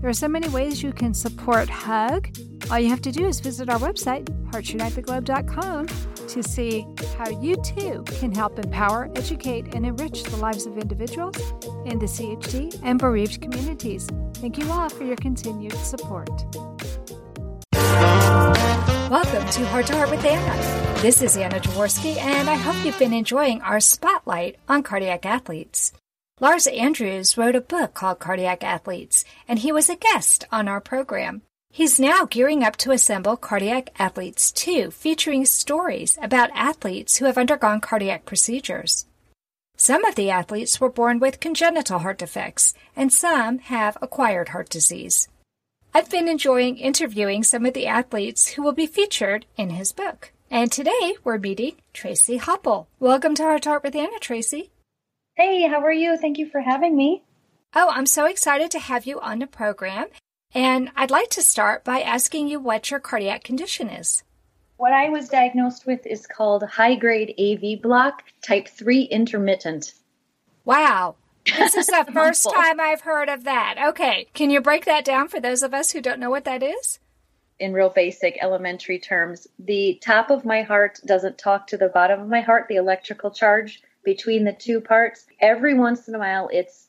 There 0.00 0.08
are 0.08 0.14
so 0.14 0.28
many 0.28 0.48
ways 0.48 0.82
you 0.82 0.94
can 0.94 1.12
support 1.12 1.68
Hug. 1.68 2.34
All 2.70 2.78
you 2.78 2.88
have 2.88 3.02
to 3.02 3.12
do 3.12 3.26
is 3.26 3.38
visit 3.38 3.68
our 3.68 3.78
website, 3.78 4.24
heartsunitetheglobe.com, 4.50 5.88
to 6.28 6.42
see 6.42 6.86
how 7.18 7.28
you 7.28 7.56
too 7.56 8.02
can 8.18 8.34
help 8.34 8.58
empower, 8.58 9.10
educate, 9.14 9.74
and 9.74 9.84
enrich 9.84 10.22
the 10.22 10.38
lives 10.38 10.64
of 10.64 10.78
individuals 10.78 11.36
in 11.84 11.98
the 11.98 12.06
CHD 12.06 12.80
and 12.82 12.98
bereaved 12.98 13.42
communities. 13.42 14.08
Thank 14.36 14.56
you 14.56 14.70
all 14.72 14.88
for 14.88 15.04
your 15.04 15.16
continued 15.16 15.74
support. 15.74 16.30
Welcome 19.10 19.46
to 19.50 19.66
Heart 19.66 19.86
to 19.88 19.96
Heart 19.96 20.10
with 20.12 20.24
Anna. 20.24 21.02
This 21.02 21.20
is 21.20 21.36
Anna 21.36 21.60
Jaworski, 21.60 22.16
and 22.16 22.48
I 22.48 22.54
hope 22.54 22.86
you've 22.86 22.98
been 22.98 23.12
enjoying 23.12 23.60
our 23.60 23.80
spotlight 23.80 24.56
on 24.66 24.82
cardiac 24.82 25.26
athletes. 25.26 25.92
Lars 26.42 26.66
Andrews 26.66 27.36
wrote 27.36 27.54
a 27.54 27.60
book 27.60 27.92
called 27.92 28.18
Cardiac 28.18 28.64
Athletes, 28.64 29.26
and 29.46 29.58
he 29.58 29.70
was 29.70 29.90
a 29.90 29.94
guest 29.94 30.46
on 30.50 30.68
our 30.68 30.80
program. 30.80 31.42
He's 31.70 32.00
now 32.00 32.24
gearing 32.24 32.64
up 32.64 32.76
to 32.78 32.92
assemble 32.92 33.36
Cardiac 33.36 33.90
Athletes 33.98 34.50
2, 34.52 34.90
featuring 34.90 35.44
stories 35.44 36.18
about 36.22 36.48
athletes 36.54 37.18
who 37.18 37.26
have 37.26 37.36
undergone 37.36 37.82
cardiac 37.82 38.24
procedures. 38.24 39.04
Some 39.76 40.02
of 40.06 40.14
the 40.14 40.30
athletes 40.30 40.80
were 40.80 40.88
born 40.88 41.18
with 41.18 41.40
congenital 41.40 41.98
heart 41.98 42.16
defects, 42.16 42.72
and 42.96 43.12
some 43.12 43.58
have 43.58 43.98
acquired 44.00 44.48
heart 44.48 44.70
disease. 44.70 45.28
I've 45.92 46.08
been 46.08 46.26
enjoying 46.26 46.78
interviewing 46.78 47.42
some 47.42 47.66
of 47.66 47.74
the 47.74 47.86
athletes 47.86 48.48
who 48.48 48.62
will 48.62 48.72
be 48.72 48.86
featured 48.86 49.44
in 49.58 49.68
his 49.70 49.92
book. 49.92 50.32
And 50.50 50.72
today 50.72 51.16
we're 51.22 51.36
meeting 51.36 51.76
Tracie 51.92 52.38
Happel. 52.38 52.86
Welcome 52.98 53.34
to 53.34 53.42
Heart 53.42 53.66
Heart 53.66 53.82
with 53.82 53.94
Anna, 53.94 54.18
Tracie. 54.20 54.70
Hey, 55.40 55.66
how 55.66 55.80
are 55.80 55.90
you? 55.90 56.18
Thank 56.18 56.36
you 56.36 56.50
for 56.50 56.60
having 56.60 56.94
me. 56.94 57.22
Oh, 57.74 57.88
I'm 57.90 58.04
so 58.04 58.26
excited 58.26 58.70
to 58.72 58.78
have 58.78 59.06
you 59.06 59.18
on 59.20 59.38
the 59.38 59.46
program. 59.46 60.08
And 60.54 60.90
I'd 60.96 61.10
like 61.10 61.30
to 61.30 61.40
start 61.40 61.82
by 61.82 62.02
asking 62.02 62.48
you 62.48 62.60
what 62.60 62.90
your 62.90 63.00
cardiac 63.00 63.42
condition 63.42 63.88
is. 63.88 64.22
What 64.76 64.92
I 64.92 65.08
was 65.08 65.30
diagnosed 65.30 65.86
with 65.86 66.06
is 66.06 66.26
called 66.26 66.64
high 66.64 66.94
grade 66.94 67.34
AV 67.40 67.80
block, 67.80 68.24
type 68.42 68.68
3 68.68 69.04
intermittent. 69.04 69.94
Wow. 70.66 71.14
This 71.46 71.74
is 71.74 71.86
the 71.86 72.06
first 72.12 72.46
time 72.54 72.78
I've 72.78 73.00
heard 73.00 73.30
of 73.30 73.44
that. 73.44 73.76
Okay. 73.82 74.26
Can 74.34 74.50
you 74.50 74.60
break 74.60 74.84
that 74.84 75.06
down 75.06 75.28
for 75.28 75.40
those 75.40 75.62
of 75.62 75.72
us 75.72 75.92
who 75.92 76.02
don't 76.02 76.20
know 76.20 76.28
what 76.28 76.44
that 76.44 76.62
is? 76.62 76.98
In 77.58 77.72
real 77.72 77.88
basic 77.88 78.36
elementary 78.42 78.98
terms, 78.98 79.46
the 79.58 79.98
top 80.02 80.28
of 80.28 80.44
my 80.44 80.60
heart 80.60 81.00
doesn't 81.06 81.38
talk 81.38 81.66
to 81.68 81.78
the 81.78 81.88
bottom 81.88 82.20
of 82.20 82.28
my 82.28 82.42
heart, 82.42 82.66
the 82.68 82.76
electrical 82.76 83.30
charge 83.30 83.80
between 84.04 84.44
the 84.44 84.52
two 84.52 84.80
parts. 84.80 85.26
Every 85.40 85.74
once 85.74 86.08
in 86.08 86.14
a 86.14 86.18
while, 86.18 86.48
it's 86.52 86.88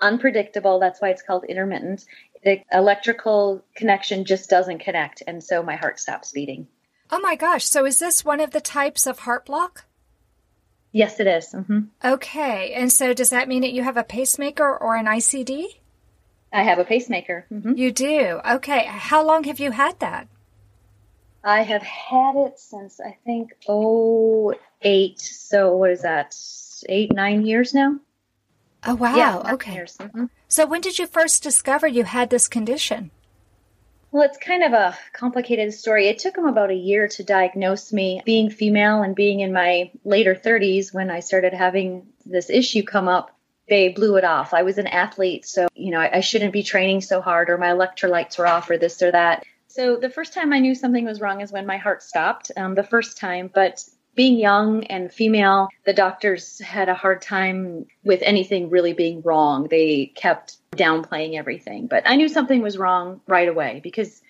unpredictable. 0.00 0.80
That's 0.80 1.00
why 1.00 1.10
it's 1.10 1.22
called 1.22 1.44
intermittent. 1.44 2.04
The 2.44 2.62
electrical 2.72 3.64
connection 3.74 4.24
just 4.24 4.48
doesn't 4.48 4.78
connect, 4.78 5.22
and 5.26 5.42
so 5.42 5.62
my 5.62 5.76
heart 5.76 6.00
stops 6.00 6.32
beating. 6.32 6.68
Oh 7.10 7.20
my 7.20 7.36
gosh. 7.36 7.64
So 7.66 7.84
is 7.84 7.98
this 7.98 8.24
one 8.24 8.40
of 8.40 8.52
the 8.52 8.60
types 8.60 9.06
of 9.06 9.20
heart 9.20 9.46
block? 9.46 9.84
Yes, 10.92 11.20
it 11.20 11.26
is. 11.26 11.52
Mm-hmm. 11.52 11.80
Okay. 12.04 12.72
And 12.72 12.92
so 12.92 13.12
does 13.12 13.30
that 13.30 13.48
mean 13.48 13.62
that 13.62 13.72
you 13.72 13.82
have 13.82 13.96
a 13.96 14.04
pacemaker 14.04 14.76
or 14.76 14.96
an 14.96 15.06
ICD? 15.06 15.66
I 16.52 16.62
have 16.62 16.78
a 16.78 16.84
pacemaker. 16.84 17.46
Mm-hmm. 17.52 17.74
You 17.76 17.92
do. 17.92 18.40
Okay. 18.48 18.84
How 18.86 19.24
long 19.24 19.44
have 19.44 19.60
you 19.60 19.70
had 19.70 20.00
that? 20.00 20.28
I 21.42 21.62
have 21.62 21.82
had 21.82 22.36
it 22.36 22.58
since 22.58 23.00
I 23.00 23.16
think 23.24 23.52
oh 23.66 24.54
eight. 24.82 25.20
So 25.20 25.76
what 25.76 25.90
is 25.90 26.02
that? 26.02 26.34
Eight 26.88 27.12
nine 27.12 27.44
years 27.44 27.74
now. 27.74 27.98
Oh 28.86 28.94
wow. 28.94 29.16
Yeah, 29.16 29.52
okay. 29.54 29.76
Mm-hmm. 29.76 30.26
So 30.48 30.66
when 30.66 30.80
did 30.80 30.98
you 30.98 31.06
first 31.06 31.42
discover 31.42 31.86
you 31.86 32.04
had 32.04 32.30
this 32.30 32.48
condition? 32.48 33.10
Well, 34.12 34.24
it's 34.24 34.38
kind 34.38 34.64
of 34.64 34.72
a 34.72 34.98
complicated 35.12 35.72
story. 35.72 36.08
It 36.08 36.18
took 36.18 36.34
them 36.34 36.46
about 36.46 36.70
a 36.70 36.74
year 36.74 37.06
to 37.06 37.22
diagnose 37.22 37.92
me. 37.92 38.20
Being 38.24 38.50
female 38.50 39.02
and 39.02 39.14
being 39.14 39.40
in 39.40 39.52
my 39.52 39.92
later 40.04 40.34
30s 40.34 40.92
when 40.92 41.10
I 41.10 41.20
started 41.20 41.52
having 41.52 42.08
this 42.26 42.50
issue 42.50 42.82
come 42.82 43.06
up, 43.06 43.30
they 43.68 43.90
blew 43.90 44.16
it 44.16 44.24
off. 44.24 44.52
I 44.52 44.62
was 44.62 44.78
an 44.78 44.88
athlete, 44.88 45.46
so, 45.46 45.68
you 45.74 45.92
know, 45.92 46.00
I, 46.00 46.16
I 46.16 46.20
shouldn't 46.20 46.52
be 46.52 46.64
training 46.64 47.02
so 47.02 47.20
hard 47.20 47.50
or 47.50 47.58
my 47.58 47.68
electrolytes 47.68 48.36
were 48.36 48.48
off 48.48 48.68
or 48.68 48.78
this 48.78 49.00
or 49.00 49.12
that. 49.12 49.44
So 49.68 49.94
the 49.94 50.10
first 50.10 50.34
time 50.34 50.52
I 50.52 50.58
knew 50.58 50.74
something 50.74 51.04
was 51.04 51.20
wrong 51.20 51.40
is 51.40 51.52
when 51.52 51.66
my 51.66 51.76
heart 51.76 52.02
stopped, 52.02 52.50
um, 52.56 52.74
the 52.74 52.82
first 52.82 53.16
time. 53.16 53.48
But 53.52 53.84
being 54.14 54.38
young 54.38 54.84
and 54.84 55.12
female, 55.12 55.68
the 55.84 55.92
doctors 55.92 56.58
had 56.60 56.88
a 56.88 56.94
hard 56.94 57.22
time 57.22 57.86
with 58.04 58.20
anything 58.22 58.70
really 58.70 58.92
being 58.92 59.22
wrong. 59.22 59.68
They 59.70 60.12
kept 60.14 60.58
downplaying 60.72 61.38
everything. 61.38 61.86
But 61.86 62.04
I 62.06 62.16
knew 62.16 62.28
something 62.28 62.62
was 62.62 62.78
wrong 62.78 63.20
right 63.26 63.48
away 63.48 63.80
because 63.82 64.20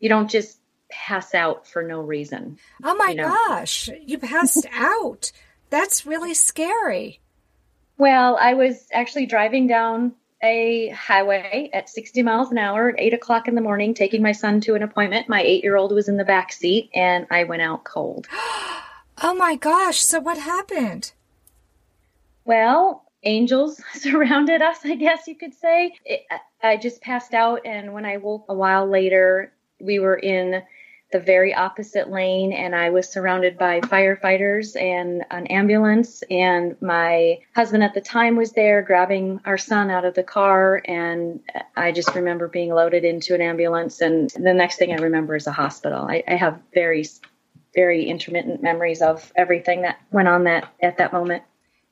you 0.00 0.08
don't 0.08 0.30
just 0.30 0.58
pass 0.90 1.34
out 1.34 1.66
for 1.66 1.82
no 1.82 2.00
reason. 2.00 2.58
Oh 2.82 2.94
my 2.94 3.10
you 3.10 3.16
know? 3.16 3.28
gosh, 3.28 3.90
you 4.04 4.18
passed 4.18 4.66
out. 4.72 5.32
That's 5.70 6.06
really 6.06 6.34
scary. 6.34 7.20
Well, 7.96 8.36
I 8.40 8.54
was 8.54 8.86
actually 8.92 9.26
driving 9.26 9.66
down 9.66 10.14
a 10.42 10.88
highway 10.90 11.68
at 11.72 11.88
60 11.88 12.22
miles 12.22 12.50
an 12.52 12.58
hour 12.58 12.90
at 12.90 12.94
8 12.96 13.14
o'clock 13.14 13.48
in 13.48 13.56
the 13.56 13.60
morning, 13.60 13.92
taking 13.92 14.22
my 14.22 14.32
son 14.32 14.60
to 14.62 14.76
an 14.76 14.82
appointment. 14.82 15.28
My 15.28 15.42
eight 15.42 15.64
year 15.64 15.76
old 15.76 15.92
was 15.92 16.08
in 16.08 16.16
the 16.16 16.24
back 16.24 16.52
seat, 16.52 16.90
and 16.94 17.26
I 17.30 17.44
went 17.44 17.62
out 17.62 17.84
cold. 17.84 18.28
oh 19.22 19.34
my 19.34 19.56
gosh, 19.56 20.00
so 20.00 20.20
what 20.20 20.38
happened? 20.38 21.12
Well, 22.44 23.04
angels 23.22 23.82
surrounded 23.94 24.62
us, 24.62 24.78
I 24.84 24.94
guess 24.94 25.26
you 25.26 25.36
could 25.36 25.54
say. 25.54 25.94
It, 26.04 26.22
I 26.62 26.76
just 26.76 27.00
passed 27.00 27.34
out, 27.34 27.62
and 27.64 27.92
when 27.92 28.04
I 28.04 28.16
woke 28.16 28.46
a 28.48 28.54
while 28.54 28.86
later, 28.88 29.52
we 29.80 29.98
were 29.98 30.16
in 30.16 30.62
the 31.10 31.20
very 31.20 31.54
opposite 31.54 32.10
lane 32.10 32.52
and 32.52 32.74
I 32.74 32.90
was 32.90 33.08
surrounded 33.08 33.56
by 33.56 33.80
firefighters 33.80 34.80
and 34.80 35.24
an 35.30 35.46
ambulance 35.46 36.22
and 36.30 36.76
my 36.82 37.38
husband 37.54 37.82
at 37.82 37.94
the 37.94 38.02
time 38.02 38.36
was 38.36 38.52
there 38.52 38.82
grabbing 38.82 39.40
our 39.46 39.56
son 39.56 39.90
out 39.90 40.04
of 40.04 40.14
the 40.14 40.22
car 40.22 40.82
and 40.84 41.40
I 41.76 41.92
just 41.92 42.14
remember 42.14 42.46
being 42.46 42.74
loaded 42.74 43.04
into 43.04 43.34
an 43.34 43.40
ambulance 43.40 44.02
and 44.02 44.28
the 44.30 44.52
next 44.52 44.76
thing 44.76 44.92
I 44.92 44.96
remember 44.96 45.34
is 45.34 45.46
a 45.46 45.52
hospital. 45.52 46.06
I, 46.06 46.22
I 46.28 46.34
have 46.34 46.60
very 46.74 47.06
very 47.74 48.04
intermittent 48.04 48.62
memories 48.62 49.02
of 49.02 49.32
everything 49.36 49.82
that 49.82 50.00
went 50.10 50.28
on 50.28 50.44
that 50.44 50.72
at 50.82 50.98
that 50.98 51.12
moment. 51.12 51.42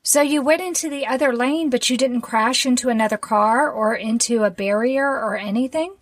So 0.03 0.21
you 0.21 0.41
went 0.41 0.61
into 0.61 0.89
the 0.89 1.05
other 1.05 1.33
lane 1.33 1.69
but 1.69 1.89
you 1.89 1.97
didn't 1.97 2.21
crash 2.21 2.65
into 2.65 2.89
another 2.89 3.17
car 3.17 3.69
or 3.69 3.93
into 3.93 4.43
a 4.43 4.49
barrier 4.49 5.07
or 5.07 5.35
anything? 5.37 5.93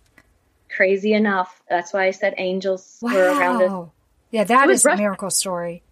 crazy 0.76 1.14
enough. 1.14 1.62
That's 1.68 1.92
why 1.92 2.06
I 2.06 2.10
said 2.10 2.34
angels 2.36 2.98
wow. 3.00 3.14
were 3.14 3.30
around 3.30 3.62
us. 3.62 3.88
Yeah, 4.30 4.44
that 4.44 4.68
is 4.68 4.84
a 4.84 4.96
miracle 4.96 5.30
story. 5.30 5.82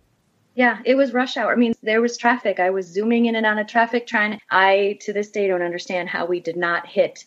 Yeah, 0.54 0.78
it 0.84 0.94
was 0.94 1.12
rush 1.12 1.36
hour. 1.36 1.52
I 1.52 1.56
mean, 1.56 1.74
there 1.82 2.00
was 2.00 2.16
traffic. 2.16 2.60
I 2.60 2.70
was 2.70 2.86
zooming 2.86 3.26
in 3.26 3.34
and 3.34 3.46
out 3.46 3.58
of 3.58 3.66
traffic 3.66 4.06
trying. 4.06 4.40
I, 4.50 4.98
to 5.02 5.12
this 5.12 5.30
day, 5.30 5.48
don't 5.48 5.62
understand 5.62 6.08
how 6.08 6.26
we 6.26 6.40
did 6.40 6.56
not 6.56 6.86
hit 6.86 7.24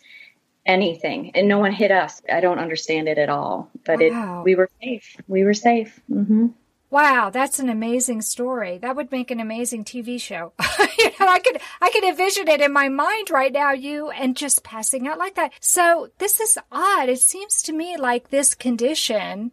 anything 0.67 1.31
and 1.33 1.47
no 1.47 1.59
one 1.59 1.72
hit 1.72 1.91
us. 1.91 2.22
I 2.31 2.41
don't 2.41 2.59
understand 2.59 3.07
it 3.07 3.17
at 3.17 3.29
all. 3.29 3.72
But 3.85 4.00
wow. 4.00 4.41
it, 4.41 4.43
we 4.43 4.55
were 4.55 4.69
safe. 4.81 5.17
We 5.28 5.43
were 5.43 5.53
safe. 5.53 5.99
Mm-hmm. 6.11 6.47
Wow, 6.90 7.31
that's 7.31 7.59
an 7.59 7.67
amazing 7.67 8.22
story. 8.22 8.78
That 8.78 8.96
would 8.96 9.11
make 9.11 9.29
an 9.29 9.41
amazing 9.41 9.84
TV 9.84 10.22
show. 10.22 10.53
you 10.97 11.09
know, 11.19 11.28
I 11.28 11.40
could 11.40 11.59
I 11.81 11.90
could 11.90 12.05
envision 12.05 12.47
it 12.47 12.61
in 12.61 12.72
my 12.72 12.87
mind 12.87 13.29
right 13.29 13.52
now, 13.52 13.72
you 13.72 14.09
and 14.09 14.37
just 14.37 14.64
passing 14.64 15.05
out 15.05 15.17
like 15.17 15.35
that. 15.35 15.52
So 15.59 16.11
this 16.17 16.40
is 16.40 16.58
odd. 16.72 17.09
It 17.09 17.19
seems 17.19 17.61
to 17.64 17.73
me 17.73 17.97
like 17.97 18.29
this 18.29 18.55
condition 18.55 19.52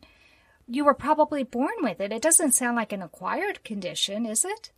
you 0.66 0.84
were 0.84 0.94
probably 0.94 1.43
born 1.43 1.75
with 1.82 2.00
it. 2.00 2.12
It 2.12 2.22
doesn't 2.22 2.52
sound 2.52 2.76
like 2.76 2.93
an 2.93 3.02
acquired 3.02 3.64
condition, 3.64 4.26
is 4.26 4.44
it? 4.44 4.70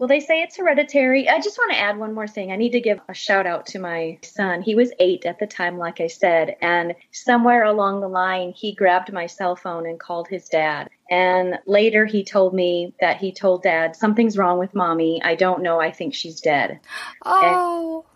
Well, 0.00 0.08
they 0.08 0.20
say 0.20 0.40
it's 0.40 0.56
hereditary. 0.56 1.28
I 1.28 1.42
just 1.42 1.58
want 1.58 1.72
to 1.72 1.78
add 1.78 1.98
one 1.98 2.14
more 2.14 2.26
thing. 2.26 2.50
I 2.50 2.56
need 2.56 2.72
to 2.72 2.80
give 2.80 3.02
a 3.10 3.12
shout 3.12 3.46
out 3.46 3.66
to 3.66 3.78
my 3.78 4.18
son. 4.22 4.62
He 4.62 4.74
was 4.74 4.94
eight 4.98 5.26
at 5.26 5.38
the 5.38 5.46
time, 5.46 5.76
like 5.76 6.00
I 6.00 6.06
said, 6.06 6.56
and 6.62 6.94
somewhere 7.12 7.64
along 7.64 8.00
the 8.00 8.08
line, 8.08 8.54
he 8.56 8.72
grabbed 8.74 9.12
my 9.12 9.26
cell 9.26 9.56
phone 9.56 9.86
and 9.86 10.00
called 10.00 10.26
his 10.26 10.48
dad. 10.48 10.88
And 11.10 11.58
later 11.66 12.06
he 12.06 12.24
told 12.24 12.54
me 12.54 12.94
that 13.02 13.18
he 13.18 13.30
told 13.30 13.62
dad, 13.62 13.94
something's 13.94 14.38
wrong 14.38 14.58
with 14.58 14.74
mommy. 14.74 15.20
I 15.22 15.34
don't 15.34 15.62
know. 15.62 15.80
I 15.80 15.90
think 15.90 16.14
she's 16.14 16.40
dead. 16.40 16.80
Oh, 17.26 18.06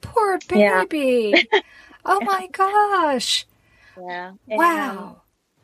poor 0.00 0.38
baby. 0.48 1.34
Yeah. 1.52 1.60
oh 2.04 2.20
my 2.20 2.46
gosh. 2.52 3.48
Yeah. 3.96 4.28
Um, 4.28 4.38
wow. 4.46 5.21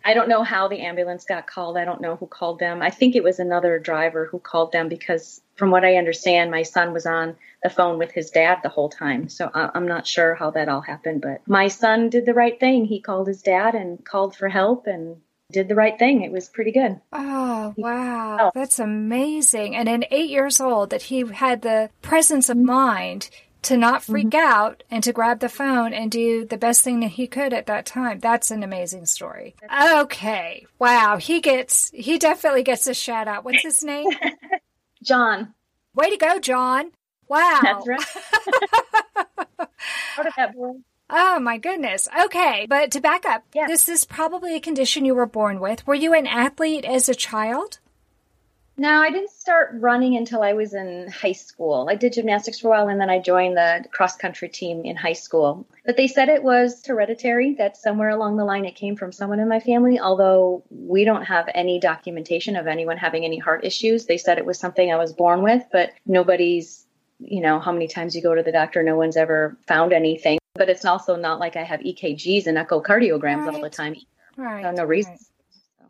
I 0.09 0.15
don't 0.15 0.31
know 0.31 0.43
how 0.43 0.69
the 0.69 0.81
ambulance 0.81 1.27
got 1.27 1.47
called. 1.47 1.77
I 1.77 1.85
don't 1.85 2.01
know 2.01 2.17
who 2.17 2.27
called 2.27 2.59
them. 2.59 2.81
I 2.81 2.89
think 2.89 3.15
it 3.15 3.23
was 3.23 3.41
another 3.41 3.79
driver 3.79 4.25
who 4.25 4.39
called 4.39 4.73
them 4.73 4.89
because, 4.89 5.43
from 5.55 5.71
what 5.71 5.85
I 5.85 5.97
understand, 5.97 6.51
my 6.51 6.63
son 6.63 6.95
was 6.95 7.05
on 7.05 7.37
the 7.63 7.69
phone 7.69 7.99
with 7.99 8.11
his 8.13 8.31
dad 8.31 8.61
the 8.63 8.71
whole 8.71 8.89
time. 8.89 9.29
So 9.29 9.51
I'm 9.53 9.87
not 9.87 10.07
sure 10.07 10.35
how 10.35 10.53
that 10.53 10.71
all 10.71 10.81
happened, 10.81 11.21
but 11.21 11.47
my 11.47 11.69
son 11.69 12.09
did 12.09 12.25
the 12.25 12.33
right 12.33 12.59
thing. 12.59 12.87
He 12.87 13.03
called 13.03 13.27
his 13.27 13.43
dad 13.43 13.75
and 13.75 14.03
called 14.03 14.35
for 14.35 14.49
help 14.49 14.87
and 14.87 15.19
did 15.53 15.69
the 15.69 15.75
right 15.75 15.99
thing. 15.99 16.23
It 16.23 16.33
was 16.33 16.49
pretty 16.49 16.73
good. 16.73 16.99
Oh, 17.13 17.75
wow. 17.77 18.51
That's 18.55 18.79
amazing. 18.79 19.77
And 19.77 19.91
at 19.91 20.09
eight 20.11 20.31
years 20.31 20.59
old, 20.59 20.89
that 20.89 21.03
he 21.03 21.27
had 21.27 21.61
the 21.61 21.91
presence 22.01 22.49
of 22.49 22.57
mind 22.57 23.29
to 23.63 23.77
not 23.77 24.03
freak 24.03 24.29
mm-hmm. 24.29 24.47
out 24.47 24.83
and 24.91 25.03
to 25.05 25.13
grab 25.13 25.41
the 25.41 25.49
phone 25.49 25.93
and 25.93 26.11
do 26.11 26.45
the 26.45 26.57
best 26.57 26.83
thing 26.83 27.01
that 27.01 27.09
he 27.09 27.27
could 27.27 27.53
at 27.53 27.67
that 27.67 27.87
time. 27.87 28.21
That's 28.21 28.51
an 28.51 28.63
amazing 28.63 29.07
story. 29.07 29.57
Okay. 29.73 30.67
Wow. 30.79 31.17
He 31.17 31.41
gets, 31.41 31.91
he 31.91 32.19
definitely 32.19 32.63
gets 32.63 32.87
a 32.87 32.95
shout 32.95 33.29
out. 33.29 33.45
What's 33.45 33.63
his 33.63 33.83
name? 33.83 34.09
John. 35.03 35.55
Way 35.95 36.11
to 36.11 36.17
go, 36.17 36.39
John. 36.39 36.93
Wow. 37.29 37.61
That's 37.63 37.87
right. 37.87 38.07
Part 40.15 40.27
of 40.27 40.33
that 40.37 40.55
boy. 40.55 40.75
Oh 41.11 41.41
my 41.41 41.59
goodness. 41.59 42.09
Okay. 42.25 42.67
But 42.69 42.91
to 42.93 43.01
back 43.01 43.25
up, 43.25 43.45
yeah. 43.55 43.67
this 43.67 43.89
is 43.89 44.05
probably 44.05 44.55
a 44.55 44.61
condition 44.61 45.05
you 45.05 45.15
were 45.15 45.27
born 45.27 45.59
with. 45.61 45.87
Were 45.87 45.95
you 45.95 46.15
an 46.15 46.27
athlete 46.27 46.85
as 46.85 47.09
a 47.09 47.15
child? 47.15 47.79
No, 48.81 49.03
I 49.03 49.11
didn't 49.11 49.31
start 49.31 49.71
running 49.75 50.17
until 50.17 50.41
I 50.41 50.53
was 50.53 50.73
in 50.73 51.09
high 51.09 51.33
school. 51.33 51.89
I 51.91 51.97
did 51.97 52.13
gymnastics 52.13 52.61
for 52.61 52.69
a 52.69 52.71
while 52.71 52.89
and 52.89 53.01
then 53.01 53.11
I 53.11 53.19
joined 53.19 53.57
the 53.57 53.85
cross 53.91 54.17
country 54.17 54.49
team 54.49 54.85
in 54.85 54.95
high 54.95 55.15
school. 55.15 55.67
But 55.85 55.97
they 55.97 56.07
said 56.07 56.29
it 56.29 56.45
was 56.45 56.87
hereditary, 56.87 57.55
that 57.55 57.77
somewhere 57.77 58.11
along 58.11 58.37
the 58.37 58.45
line 58.45 58.65
it 58.65 58.77
came 58.77 58.95
from 58.95 59.11
someone 59.11 59.41
in 59.41 59.49
my 59.49 59.59
family, 59.59 59.99
although 59.99 60.63
we 60.71 61.05
don't 61.05 61.25
have 61.25 61.49
any 61.53 61.81
documentation 61.81 62.55
of 62.55 62.69
anyone 62.69 62.99
having 62.99 63.25
any 63.25 63.39
heart 63.39 63.65
issues. 63.65 64.07
They 64.07 64.17
said 64.17 64.39
it 64.39 64.47
was 64.47 64.61
something 64.61 64.93
I 64.93 64.97
was 64.97 65.13
born 65.13 65.43
with, 65.43 65.65
but 65.73 65.91
nobody's, 66.07 66.87
you 67.19 67.41
know, 67.41 67.59
how 67.59 67.73
many 67.73 67.89
times 67.89 68.15
you 68.15 68.23
go 68.23 68.37
to 68.37 68.45
the 68.45 68.53
doctor, 68.53 68.85
no 68.85 68.97
one's 68.97 69.17
ever 69.17 69.59
found 69.67 69.93
anything. 69.93 70.39
But 70.55 70.69
it's 70.69 70.85
also 70.85 71.17
not 71.17 71.41
like 71.41 71.57
I 71.57 71.65
have 71.65 71.81
EKGs 71.81 72.47
and 72.47 72.57
echocardiograms 72.57 73.45
right. 73.45 73.55
all 73.55 73.61
the 73.61 73.71
time. 73.71 73.97
Right. 74.37 74.63
So 74.63 74.71
no 74.71 74.85
reason. 74.85 75.15
Right 75.15 75.21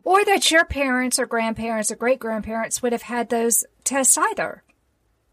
or 0.03 0.23
that 0.25 0.51
your 0.51 0.65
parents 0.65 1.19
or 1.19 1.25
grandparents 1.25 1.91
or 1.91 1.95
great 1.95 2.19
grandparents 2.19 2.81
would 2.81 2.91
have 2.91 3.03
had 3.03 3.29
those 3.29 3.65
tests 3.83 4.17
either. 4.17 4.63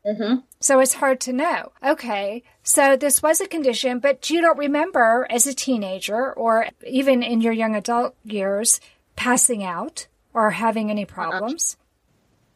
Mm-hmm. 0.07 0.41
So 0.61 0.79
it's 0.81 0.95
hard 0.95 1.21
to 1.21 1.33
know. 1.33 1.73
Okay, 1.85 2.45
so 2.63 2.97
this 2.97 3.23
was 3.23 3.41
a 3.41 3.49
condition, 3.49 3.99
but 3.99 4.31
you 4.31 4.41
don't 4.41 4.59
remember 4.59 5.27
as 5.29 5.47
a 5.47 5.55
teenager 5.55 6.33
or 6.33 6.69
even 6.87 7.23
in 7.23 7.41
your 7.41 7.53
young 7.53 7.75
adult 7.75 8.15
years 8.25 8.81
passing 9.17 9.65
out 9.65 10.07
or 10.33 10.51
having 10.51 10.91
any 10.91 11.05
problems? 11.05 11.77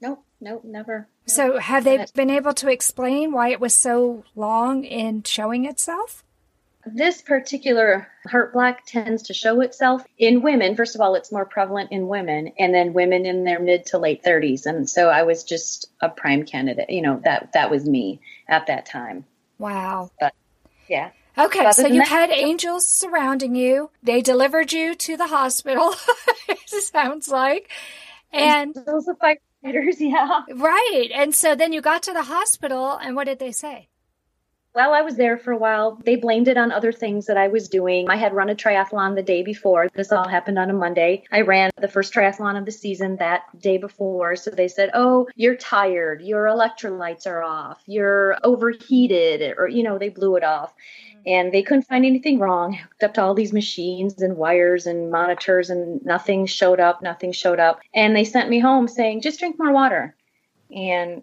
Nope, 0.00 0.22
nope, 0.40 0.62
never. 0.64 1.08
So 1.26 1.58
have 1.58 1.84
they 1.84 2.04
been 2.14 2.30
able 2.30 2.54
to 2.54 2.70
explain 2.70 3.32
why 3.32 3.50
it 3.50 3.60
was 3.60 3.76
so 3.76 4.24
long 4.36 4.84
in 4.84 5.22
showing 5.22 5.64
itself? 5.64 6.22
This 6.87 7.21
particular 7.21 8.09
heart 8.27 8.55
block 8.55 8.81
tends 8.87 9.25
to 9.25 9.35
show 9.35 9.61
itself 9.61 10.03
in 10.17 10.41
women. 10.41 10.77
First 10.77 10.94
of 10.94 11.00
all, 11.00 11.15
it's 11.15 11.31
more 11.31 11.44
prevalent 11.44 11.93
in 11.93 12.09
women, 12.09 12.53
and 12.59 12.75
then 12.75 12.94
women 12.94 13.27
in 13.27 13.44
their 13.44 13.61
mid 13.61 13.87
to 13.87 13.99
late 13.99 14.23
30s. 14.23 14.65
And 14.65 14.88
so 14.88 15.09
I 15.09 15.25
was 15.25 15.44
just 15.44 15.91
a 16.00 16.09
prime 16.09 16.44
candidate. 16.44 16.88
You 16.88 17.03
know, 17.03 17.21
that 17.25 17.53
that 17.53 17.71
was 17.71 17.87
me 17.87 18.21
at 18.49 18.67
that 18.69 18.87
time. 18.87 19.27
Wow. 19.59 20.11
But 20.19 20.35
yeah. 20.88 21.11
Okay, 21.38 21.71
so 21.73 21.87
you 21.87 22.00
that, 22.00 22.09
had 22.09 22.31
angels 22.31 22.87
surrounding 22.87 23.55
you. 23.55 23.91
They 24.03 24.21
delivered 24.21 24.73
you 24.73 24.94
to 24.94 25.17
the 25.17 25.29
hospital. 25.29 25.94
it 26.49 26.69
sounds 26.69 27.29
like. 27.29 27.71
And 28.32 28.75
those 28.75 29.09
are 29.09 29.15
firefighters, 29.15 29.97
yeah. 30.00 30.43
Right. 30.55 31.09
And 31.15 31.35
so 31.35 31.55
then 31.55 31.73
you 31.73 31.81
got 31.81 32.03
to 32.05 32.12
the 32.12 32.25
hospital 32.25 32.97
and 32.97 33.17
what 33.17 33.25
did 33.25 33.38
they 33.38 33.53
say? 33.53 33.88
While 34.72 34.93
I 34.93 35.02
was 35.02 35.17
there 35.17 35.37
for 35.37 35.50
a 35.52 35.56
while, 35.56 36.00
they 36.05 36.14
blamed 36.14 36.46
it 36.46 36.56
on 36.56 36.70
other 36.70 36.93
things 36.93 37.26
that 37.26 37.37
I 37.37 37.49
was 37.49 37.69
doing. 37.69 38.08
I 38.08 38.14
had 38.14 38.32
run 38.32 38.50
a 38.50 38.55
triathlon 38.55 39.17
the 39.17 39.22
day 39.22 39.43
before. 39.43 39.88
This 39.94 40.12
all 40.12 40.28
happened 40.28 40.61
on 40.61 40.70
a 40.70 40.75
Monday. 40.75 41.25
I 41.32 41.40
ran 41.40 41.70
the 41.76 41.88
first 41.88 42.14
triathlon 42.14 42.56
of 42.56 42.67
the 42.67 42.70
season 42.70 43.17
that 43.17 43.43
day 43.61 43.78
before. 43.78 44.37
So 44.37 44.52
they 44.52 44.69
said, 44.69 44.90
Oh, 44.94 45.26
you're 45.34 45.56
tired. 45.56 46.22
Your 46.22 46.44
electrolytes 46.44 47.26
are 47.26 47.43
off. 47.43 47.82
You're 47.87 48.38
overheated. 48.44 49.56
Or, 49.58 49.67
you 49.67 49.82
know, 49.82 49.99
they 49.99 50.08
blew 50.08 50.37
it 50.37 50.44
off. 50.44 50.72
Mm-hmm. 50.72 51.20
And 51.26 51.52
they 51.52 51.64
couldn't 51.64 51.88
find 51.88 52.06
anything 52.06 52.38
wrong. 52.38 52.75
Hooked 52.75 53.02
up 53.02 53.14
to 53.14 53.22
all 53.22 53.34
these 53.34 53.52
machines 53.52 54.22
and 54.22 54.37
wires 54.37 54.87
and 54.87 55.11
monitors, 55.11 55.70
and 55.70 56.05
nothing 56.05 56.46
showed 56.46 56.78
up. 56.78 57.02
Nothing 57.02 57.32
showed 57.32 57.58
up. 57.58 57.81
And 57.93 58.14
they 58.14 58.25
sent 58.25 58.49
me 58.49 58.61
home 58.61 58.87
saying, 58.87 59.22
Just 59.22 59.40
drink 59.40 59.58
more 59.58 59.72
water. 59.72 60.14
And 60.70 61.22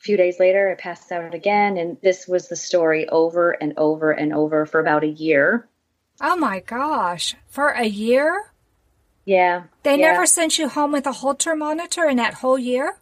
a 0.00 0.02
few 0.02 0.16
days 0.16 0.40
later, 0.40 0.70
I 0.70 0.80
passed 0.80 1.12
out 1.12 1.34
again, 1.34 1.76
and 1.76 1.98
this 2.02 2.26
was 2.26 2.48
the 2.48 2.56
story 2.56 3.06
over 3.08 3.50
and 3.50 3.74
over 3.76 4.12
and 4.12 4.32
over 4.32 4.64
for 4.64 4.80
about 4.80 5.04
a 5.04 5.08
year. 5.08 5.68
Oh 6.22 6.36
my 6.36 6.60
gosh, 6.60 7.36
for 7.48 7.68
a 7.68 7.84
year? 7.84 8.52
Yeah. 9.26 9.64
They 9.82 9.98
yeah. 9.98 10.12
never 10.12 10.24
sent 10.24 10.58
you 10.58 10.68
home 10.68 10.92
with 10.92 11.06
a 11.06 11.12
Holter 11.12 11.54
monitor 11.54 12.08
in 12.08 12.16
that 12.16 12.34
whole 12.34 12.58
year? 12.58 12.98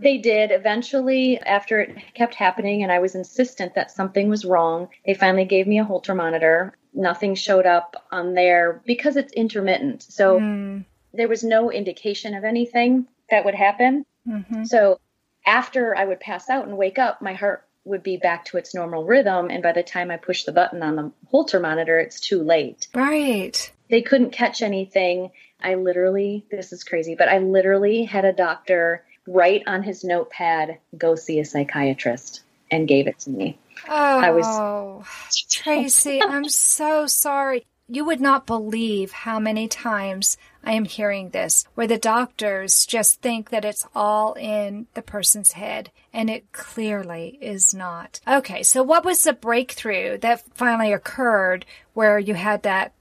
They 0.00 0.16
did. 0.16 0.50
Eventually, 0.50 1.38
after 1.38 1.80
it 1.80 1.96
kept 2.14 2.34
happening 2.34 2.82
and 2.82 2.90
I 2.90 3.00
was 3.00 3.14
insistent 3.14 3.74
that 3.74 3.90
something 3.90 4.28
was 4.28 4.44
wrong, 4.44 4.88
they 5.04 5.14
finally 5.14 5.44
gave 5.44 5.66
me 5.66 5.80
a 5.80 5.84
Holter 5.84 6.14
monitor. 6.14 6.72
Nothing 6.94 7.34
showed 7.34 7.66
up 7.66 8.06
on 8.10 8.32
there 8.34 8.80
because 8.86 9.16
it's 9.16 9.32
intermittent. 9.34 10.02
So 10.02 10.40
mm. 10.40 10.84
there 11.12 11.28
was 11.28 11.44
no 11.44 11.70
indication 11.70 12.34
of 12.34 12.44
anything 12.44 13.06
that 13.30 13.44
would 13.44 13.54
happen. 13.54 14.06
Mm-hmm. 14.26 14.64
So 14.64 15.00
after 15.48 15.96
I 15.96 16.04
would 16.04 16.20
pass 16.20 16.50
out 16.50 16.66
and 16.66 16.76
wake 16.76 16.98
up, 16.98 17.22
my 17.22 17.32
heart 17.32 17.64
would 17.84 18.02
be 18.02 18.18
back 18.18 18.44
to 18.44 18.58
its 18.58 18.74
normal 18.74 19.04
rhythm. 19.04 19.48
And 19.50 19.62
by 19.62 19.72
the 19.72 19.82
time 19.82 20.10
I 20.10 20.18
push 20.18 20.44
the 20.44 20.52
button 20.52 20.82
on 20.82 20.94
the 20.94 21.10
Holter 21.30 21.58
monitor, 21.58 21.98
it's 21.98 22.20
too 22.20 22.42
late. 22.42 22.86
Right. 22.94 23.72
They 23.88 24.02
couldn't 24.02 24.32
catch 24.32 24.60
anything. 24.60 25.30
I 25.60 25.74
literally, 25.76 26.44
this 26.50 26.72
is 26.72 26.84
crazy, 26.84 27.14
but 27.14 27.28
I 27.28 27.38
literally 27.38 28.04
had 28.04 28.26
a 28.26 28.32
doctor 28.32 29.04
write 29.26 29.62
on 29.66 29.82
his 29.82 30.04
notepad, 30.04 30.78
go 30.96 31.14
see 31.14 31.40
a 31.40 31.44
psychiatrist, 31.44 32.42
and 32.70 32.86
gave 32.86 33.06
it 33.06 33.18
to 33.20 33.30
me. 33.30 33.58
Oh, 33.88 34.18
I 34.18 34.30
was 34.30 35.34
Tracie, 35.48 36.22
I'm 36.22 36.48
so 36.48 37.06
sorry. 37.06 37.66
You 37.88 38.04
would 38.04 38.20
not 38.20 38.46
believe 38.46 39.12
how 39.12 39.38
many 39.40 39.66
times 39.66 40.36
I 40.68 40.72
am 40.72 40.84
hearing 40.84 41.30
this, 41.30 41.64
where 41.76 41.86
the 41.86 41.96
doctors 41.96 42.84
just 42.84 43.22
think 43.22 43.48
that 43.48 43.64
it's 43.64 43.86
all 43.94 44.34
in 44.34 44.86
the 44.92 45.00
person's 45.00 45.52
head, 45.52 45.90
and 46.12 46.28
it 46.28 46.52
clearly 46.52 47.38
is 47.40 47.72
not. 47.72 48.20
Okay, 48.28 48.62
so 48.62 48.82
what 48.82 49.02
was 49.02 49.24
the 49.24 49.32
breakthrough 49.32 50.18
that 50.18 50.44
finally 50.54 50.92
occurred 50.92 51.64
where 51.94 52.18
you 52.18 52.34
had 52.34 52.64
that, 52.64 52.92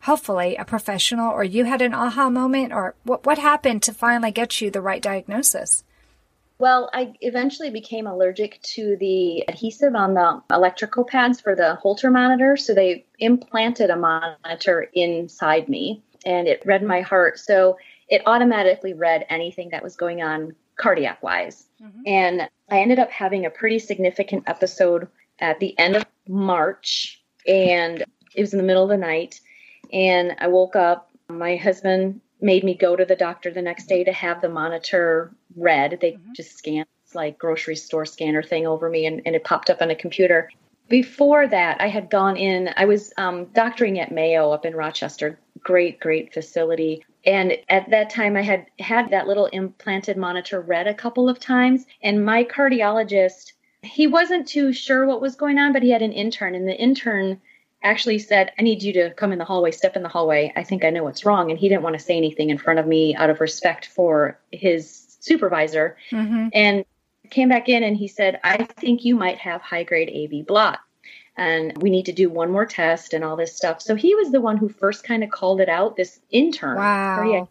hopefully, 0.00 0.56
a 0.56 0.64
professional, 0.64 1.30
or 1.30 1.44
you 1.44 1.64
had 1.64 1.80
an 1.80 1.94
aha 1.94 2.28
moment, 2.28 2.72
or 2.72 2.96
what, 3.04 3.24
what 3.24 3.38
happened 3.38 3.84
to 3.84 3.94
finally 3.94 4.32
get 4.32 4.60
you 4.60 4.68
the 4.68 4.80
right 4.80 5.00
diagnosis? 5.00 5.84
Well, 6.58 6.90
I 6.92 7.14
eventually 7.20 7.70
became 7.70 8.08
allergic 8.08 8.60
to 8.74 8.96
the 8.96 9.44
adhesive 9.46 9.94
on 9.94 10.14
the 10.14 10.42
electrical 10.52 11.04
pads 11.04 11.40
for 11.40 11.54
the 11.54 11.76
Holter 11.76 12.10
monitor. 12.10 12.56
So 12.56 12.74
they 12.74 13.06
implanted 13.20 13.90
a 13.90 13.96
monitor 13.96 14.88
inside 14.92 15.68
me 15.68 16.02
and 16.24 16.48
it 16.48 16.62
read 16.64 16.82
my 16.82 17.00
heart. 17.00 17.38
So 17.38 17.78
it 18.08 18.22
automatically 18.26 18.94
read 18.94 19.26
anything 19.28 19.70
that 19.70 19.82
was 19.82 19.96
going 19.96 20.22
on 20.22 20.54
cardiac 20.76 21.22
wise. 21.22 21.66
Mm-hmm. 21.82 22.00
And 22.06 22.48
I 22.70 22.80
ended 22.80 22.98
up 22.98 23.10
having 23.10 23.46
a 23.46 23.50
pretty 23.50 23.78
significant 23.78 24.44
episode 24.46 25.08
at 25.38 25.60
the 25.60 25.78
end 25.78 25.96
of 25.96 26.04
March, 26.28 27.22
and 27.46 28.04
it 28.34 28.40
was 28.40 28.52
in 28.52 28.58
the 28.58 28.64
middle 28.64 28.84
of 28.84 28.88
the 28.88 28.96
night. 28.96 29.40
And 29.92 30.36
I 30.38 30.48
woke 30.48 30.76
up. 30.76 31.10
My 31.28 31.56
husband 31.56 32.20
made 32.40 32.64
me 32.64 32.74
go 32.74 32.96
to 32.96 33.04
the 33.04 33.16
doctor 33.16 33.50
the 33.50 33.62
next 33.62 33.86
day 33.86 34.04
to 34.04 34.12
have 34.12 34.40
the 34.40 34.48
monitor 34.48 35.32
read. 35.56 35.98
They 36.00 36.12
mm-hmm. 36.12 36.32
just 36.34 36.58
scanned 36.58 36.86
like 37.14 37.38
grocery 37.38 37.76
store 37.76 38.06
scanner 38.06 38.42
thing 38.42 38.66
over 38.66 38.88
me 38.88 39.06
and, 39.06 39.20
and 39.26 39.36
it 39.36 39.44
popped 39.44 39.70
up 39.70 39.82
on 39.82 39.90
a 39.90 39.94
computer. 39.94 40.50
Before 40.92 41.46
that, 41.46 41.80
I 41.80 41.88
had 41.88 42.10
gone 42.10 42.36
in, 42.36 42.68
I 42.76 42.84
was 42.84 43.14
um, 43.16 43.46
doctoring 43.54 43.98
at 43.98 44.12
Mayo 44.12 44.50
up 44.50 44.66
in 44.66 44.76
Rochester, 44.76 45.40
great, 45.62 45.98
great 45.98 46.34
facility. 46.34 47.02
And 47.24 47.56
at 47.70 47.88
that 47.88 48.10
time, 48.10 48.36
I 48.36 48.42
had 48.42 48.66
had 48.78 49.08
that 49.08 49.26
little 49.26 49.46
implanted 49.46 50.18
monitor 50.18 50.60
read 50.60 50.86
a 50.86 50.92
couple 50.92 51.30
of 51.30 51.40
times. 51.40 51.86
And 52.02 52.26
my 52.26 52.44
cardiologist, 52.44 53.52
he 53.82 54.06
wasn't 54.06 54.46
too 54.46 54.74
sure 54.74 55.06
what 55.06 55.22
was 55.22 55.34
going 55.34 55.58
on, 55.58 55.72
but 55.72 55.82
he 55.82 55.88
had 55.88 56.02
an 56.02 56.12
intern, 56.12 56.54
and 56.54 56.68
the 56.68 56.76
intern 56.76 57.40
actually 57.82 58.18
said, 58.18 58.52
I 58.58 58.62
need 58.62 58.82
you 58.82 58.92
to 58.92 59.14
come 59.14 59.32
in 59.32 59.38
the 59.38 59.46
hallway, 59.46 59.70
step 59.70 59.96
in 59.96 60.02
the 60.02 60.10
hallway. 60.10 60.52
I 60.56 60.62
think 60.62 60.84
I 60.84 60.90
know 60.90 61.04
what's 61.04 61.24
wrong. 61.24 61.50
And 61.50 61.58
he 61.58 61.70
didn't 61.70 61.84
want 61.84 61.96
to 61.96 62.04
say 62.04 62.18
anything 62.18 62.50
in 62.50 62.58
front 62.58 62.78
of 62.78 62.86
me 62.86 63.14
out 63.16 63.30
of 63.30 63.40
respect 63.40 63.86
for 63.86 64.38
his 64.52 65.16
supervisor. 65.20 65.96
Mm-hmm. 66.10 66.48
And 66.52 66.84
came 67.32 67.48
back 67.48 67.68
in 67.68 67.82
and 67.82 67.96
he 67.96 68.06
said, 68.06 68.38
I 68.44 68.64
think 68.64 69.04
you 69.04 69.16
might 69.16 69.38
have 69.38 69.60
high 69.60 69.82
grade 69.82 70.08
AV 70.08 70.46
block. 70.46 70.80
and 71.36 71.80
we 71.82 71.90
need 71.90 72.06
to 72.06 72.12
do 72.12 72.28
one 72.28 72.50
more 72.50 72.66
test 72.66 73.14
and 73.14 73.24
all 73.24 73.36
this 73.36 73.56
stuff. 73.56 73.80
So 73.80 73.94
he 73.94 74.14
was 74.14 74.30
the 74.30 74.40
one 74.40 74.56
who 74.56 74.68
first 74.68 75.04
kind 75.04 75.24
of 75.24 75.30
called 75.30 75.60
it 75.60 75.68
out, 75.68 75.96
this 75.96 76.20
intern. 76.30 76.76
Wow. 76.76 77.48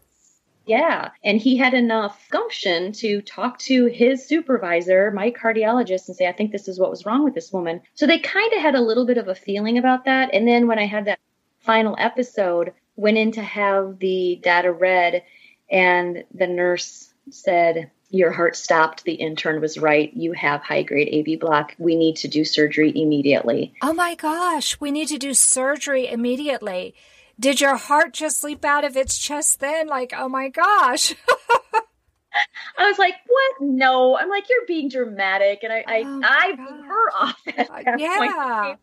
Yeah. 0.68 1.10
And 1.24 1.40
he 1.40 1.58
had 1.58 1.74
enough 1.74 2.28
gumption 2.30 2.92
to 2.94 3.22
talk 3.24 3.58
to 3.60 3.88
his 3.88 4.26
supervisor, 4.26 5.10
my 5.12 5.32
cardiologist, 5.32 6.08
and 6.08 6.16
say, 6.16 6.28
I 6.28 6.32
think 6.32 6.52
this 6.52 6.68
is 6.68 6.80
what 6.80 6.92
was 6.92 7.06
wrong 7.06 7.24
with 7.24 7.34
this 7.34 7.52
woman. 7.52 7.82
So 7.96 8.06
they 8.06 8.20
kind 8.20 8.54
of 8.54 8.62
had 8.62 8.76
a 8.76 8.82
little 8.82 9.06
bit 9.06 9.18
of 9.18 9.28
a 9.28 9.36
feeling 9.36 9.80
about 9.80 10.06
that. 10.06 10.30
And 10.34 10.48
then 10.48 10.68
when 10.68 10.78
I 10.78 10.86
had 10.86 11.06
that 11.06 11.20
final 11.60 11.96
episode, 11.98 12.74
went 12.96 13.18
in 13.18 13.32
to 13.32 13.42
have 13.42 13.98
the 13.98 14.40
data 14.44 14.72
read, 14.72 15.24
and 15.70 16.24
the 16.34 16.48
nurse 16.48 17.12
said, 17.32 17.90
Your 18.12 18.32
heart 18.32 18.58
stopped. 18.58 19.06
The 19.06 19.14
intern 19.14 19.62
was 19.62 19.78
right. 19.78 20.14
You 20.14 20.34
have 20.34 20.62
high 20.62 20.84
grade 20.84 21.10
AV 21.14 21.40
block. 21.40 21.74
We 21.78 21.96
need 21.96 22.18
to 22.18 22.28
do 22.28 22.44
surgery 22.44 22.92
immediately. 22.94 23.74
Oh 23.82 23.94
my 23.94 24.16
gosh, 24.16 24.80
we 24.82 24.92
need 24.92 25.08
to 25.08 25.18
do 25.18 25.34
surgery 25.34 26.10
immediately. 26.10 26.94
Did 27.40 27.62
your 27.62 27.78
heart 27.78 28.14
just 28.14 28.44
leap 28.44 28.66
out 28.66 28.84
of 28.84 28.98
its 28.98 29.18
chest 29.18 29.62
then? 29.62 29.88
Like, 29.88 30.14
oh 30.16 30.28
my 30.28 30.50
gosh. 30.50 31.16
I 32.78 32.88
was 32.88 32.98
like, 32.98 33.16
"What? 33.28 33.68
No!" 33.68 34.18
I'm 34.18 34.30
like, 34.30 34.50
"You're 34.50 34.66
being 34.66 34.90
dramatic," 34.90 35.64
and 35.64 35.74
I, 35.74 35.84
I, 35.86 36.04
oh 36.06 36.22
I 36.24 36.56
blew 36.56 36.84
her 36.84 37.12
off. 37.14 37.42
At 37.48 38.00
yeah. 38.00 38.18
Point. 38.18 38.80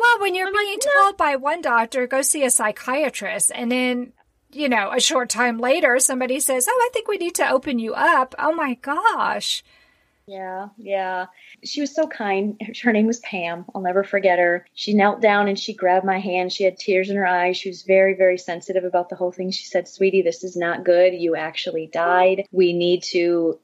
Well, 0.00 0.20
when 0.20 0.34
you're 0.34 0.48
I'm 0.48 0.52
being 0.52 0.78
like, 0.82 0.94
told 0.96 1.16
by 1.16 1.36
one 1.36 1.60
doctor, 1.60 2.06
go 2.06 2.22
see 2.22 2.44
a 2.44 2.50
psychiatrist, 2.50 3.52
and 3.54 3.70
then 3.70 4.12
you 4.52 4.68
know, 4.68 4.90
a 4.92 5.00
short 5.00 5.28
time 5.30 5.58
later, 5.58 5.98
somebody 5.98 6.40
says, 6.40 6.66
"Oh, 6.68 6.80
I 6.82 6.90
think 6.92 7.08
we 7.08 7.18
need 7.18 7.34
to 7.36 7.50
open 7.50 7.78
you 7.78 7.94
up." 7.94 8.34
Oh 8.38 8.52
my 8.52 8.74
gosh. 8.74 9.64
Yeah, 10.26 10.68
yeah. 10.78 11.26
She 11.64 11.80
was 11.80 11.94
so 11.94 12.06
kind. 12.06 12.60
Her 12.82 12.92
name 12.92 13.06
was 13.06 13.18
Pam. 13.20 13.64
I'll 13.74 13.82
never 13.82 14.04
forget 14.04 14.38
her. 14.38 14.66
She 14.72 14.94
knelt 14.94 15.20
down 15.20 15.48
and 15.48 15.58
she 15.58 15.74
grabbed 15.74 16.06
my 16.06 16.20
hand. 16.20 16.52
She 16.52 16.64
had 16.64 16.78
tears 16.78 17.10
in 17.10 17.16
her 17.16 17.26
eyes. 17.26 17.56
She 17.56 17.68
was 17.68 17.82
very, 17.82 18.14
very 18.14 18.38
sensitive 18.38 18.84
about 18.84 19.08
the 19.08 19.16
whole 19.16 19.32
thing. 19.32 19.50
She 19.50 19.64
said, 19.64 19.88
Sweetie, 19.88 20.22
this 20.22 20.44
is 20.44 20.56
not 20.56 20.84
good. 20.84 21.12
You 21.12 21.34
actually 21.34 21.88
died. 21.88 22.46
We 22.52 22.72
need 22.72 23.02
to 23.04 23.58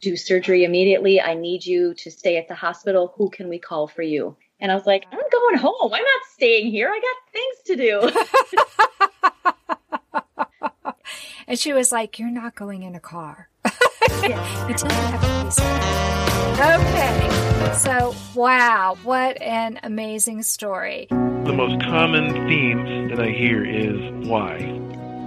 do 0.00 0.16
surgery 0.16 0.64
immediately. 0.64 1.20
I 1.20 1.34
need 1.34 1.64
you 1.64 1.94
to 1.94 2.10
stay 2.10 2.36
at 2.36 2.48
the 2.48 2.54
hospital. 2.54 3.14
Who 3.16 3.30
can 3.30 3.48
we 3.48 3.58
call 3.58 3.88
for 3.88 4.02
you? 4.02 4.36
And 4.60 4.70
I 4.70 4.74
was 4.74 4.86
like, 4.86 5.06
I'm 5.10 5.18
going 5.18 5.56
home. 5.56 5.92
I'm 5.92 6.02
not 6.02 6.22
staying 6.34 6.70
here. 6.70 6.90
I 6.90 7.00
got 7.00 7.32
things 7.32 7.56
to 7.66 7.76
do. 7.76 9.08
and 11.46 11.58
she 11.58 11.72
was 11.72 11.92
like, 11.92 12.18
You're 12.18 12.30
not 12.30 12.54
going 12.54 12.82
in 12.82 12.94
a 12.94 13.00
car. 13.00 13.48
Okay. 16.54 17.72
So, 17.74 18.14
wow, 18.34 18.96
what 19.02 19.42
an 19.42 19.80
amazing 19.82 20.44
story. 20.44 21.08
The 21.10 21.52
most 21.52 21.82
common 21.82 22.32
themes 22.46 23.10
that 23.10 23.20
I 23.20 23.30
hear 23.30 23.64
is 23.64 24.28
why. 24.28 24.80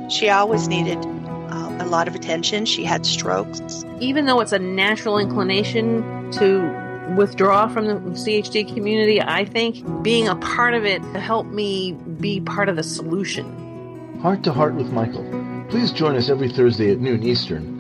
She 0.10 0.30
always 0.30 0.70
needed 0.70 0.98
uh, 1.06 1.78
a 1.82 1.86
lot 1.86 2.08
of 2.08 2.16
attention. 2.16 2.66
She 2.66 2.86
had 2.86 3.06
strokes. 3.06 3.84
Even 4.00 4.26
though 4.26 4.40
it's 4.40 4.54
a 4.54 4.60
natural 4.60 5.18
inclination 5.18 6.32
to 6.32 7.14
withdraw 7.18 7.68
from 7.68 7.88
the 7.88 7.94
CHD 8.12 8.74
community, 8.74 9.22
I 9.22 9.44
think 9.44 9.84
being 10.02 10.30
a 10.30 10.36
part 10.38 10.74
of 10.74 10.86
it 10.86 11.02
helped 11.02 11.52
me 11.52 11.92
be 11.92 12.40
part 12.40 12.70
of 12.70 12.78
the 12.78 12.84
solution. 12.84 14.20
Heart 14.22 14.44
to 14.44 14.54
Heart 14.54 14.76
with 14.76 14.92
Michael. 14.92 15.26
Please 15.70 15.92
join 15.92 16.16
us 16.16 16.30
every 16.30 16.48
Thursday 16.48 16.92
at 16.92 17.00
noon 17.00 17.24
Eastern 17.24 17.78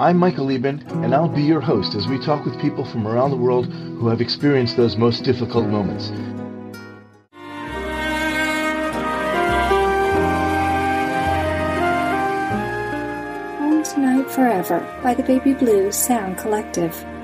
I'm 0.00 0.16
Michael 0.16 0.46
Lieben, 0.46 0.82
and 1.02 1.14
I'll 1.14 1.28
be 1.28 1.42
your 1.42 1.60
host 1.60 1.94
as 1.94 2.06
we 2.06 2.18
talk 2.18 2.46
with 2.46 2.60
people 2.60 2.84
from 2.84 3.06
around 3.06 3.30
the 3.30 3.36
world 3.36 3.66
who 3.66 4.08
have 4.08 4.22
experienced 4.22 4.76
those 4.76 4.96
most 4.96 5.22
difficult 5.22 5.66
moments. 5.66 6.08
Home 13.58 13.82
Tonight 13.82 14.30
Forever 14.30 14.80
by 15.02 15.14
the 15.14 15.22
Baby 15.22 15.52
Blue 15.52 15.92
Sound 15.92 16.38
Collective. 16.38 16.94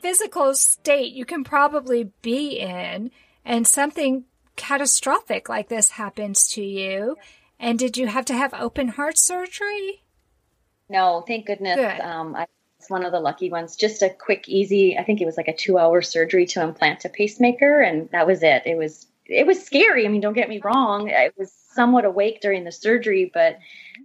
physical 0.00 0.54
state 0.54 1.12
you 1.12 1.24
can 1.24 1.44
probably 1.44 2.10
be 2.22 2.58
in 2.58 3.10
and 3.44 3.66
something 3.66 4.24
catastrophic 4.56 5.48
like 5.48 5.68
this 5.68 5.90
happens 5.90 6.48
to 6.48 6.62
you. 6.62 7.16
And 7.58 7.78
did 7.78 7.96
you 7.96 8.06
have 8.06 8.24
to 8.26 8.34
have 8.34 8.52
open 8.54 8.88
heart 8.88 9.18
surgery? 9.18 10.02
No, 10.88 11.24
thank 11.26 11.46
goodness. 11.46 11.76
Good. 11.76 12.00
Um, 12.00 12.34
I 12.34 12.46
was 12.78 12.88
one 12.88 13.04
of 13.04 13.12
the 13.12 13.20
lucky 13.20 13.50
ones. 13.50 13.76
Just 13.76 14.02
a 14.02 14.10
quick, 14.10 14.48
easy. 14.48 14.98
I 14.98 15.04
think 15.04 15.20
it 15.20 15.26
was 15.26 15.36
like 15.36 15.48
a 15.48 15.56
two-hour 15.56 16.02
surgery 16.02 16.46
to 16.46 16.62
implant 16.62 17.04
a 17.04 17.08
pacemaker, 17.08 17.80
and 17.80 18.08
that 18.10 18.26
was 18.26 18.42
it. 18.42 18.62
It 18.66 18.76
was 18.76 19.06
it 19.28 19.46
was 19.46 19.64
scary. 19.64 20.06
I 20.06 20.08
mean, 20.08 20.20
don't 20.20 20.34
get 20.34 20.48
me 20.48 20.60
wrong. 20.62 21.10
I 21.10 21.30
was 21.36 21.52
somewhat 21.72 22.04
awake 22.04 22.40
during 22.40 22.62
the 22.62 22.70
surgery, 22.70 23.30
but 23.32 23.58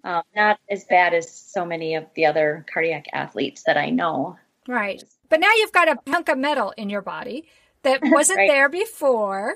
um, 0.03 0.23
not 0.35 0.59
as 0.69 0.83
bad 0.85 1.13
as 1.13 1.31
so 1.31 1.63
many 1.63 1.95
of 1.95 2.05
the 2.15 2.25
other 2.25 2.65
cardiac 2.71 3.05
athletes 3.13 3.63
that 3.63 3.77
I 3.77 3.91
know. 3.91 4.37
Right. 4.67 5.03
But 5.31 5.39
now 5.39 5.49
you've 5.55 5.71
got 5.71 5.87
a 5.87 5.97
hunk 6.11 6.27
of 6.27 6.37
metal 6.37 6.73
in 6.75 6.89
your 6.89 7.01
body 7.01 7.47
that 7.83 8.01
wasn't 8.03 8.39
right. 8.39 8.49
there 8.49 8.67
before. 8.67 9.55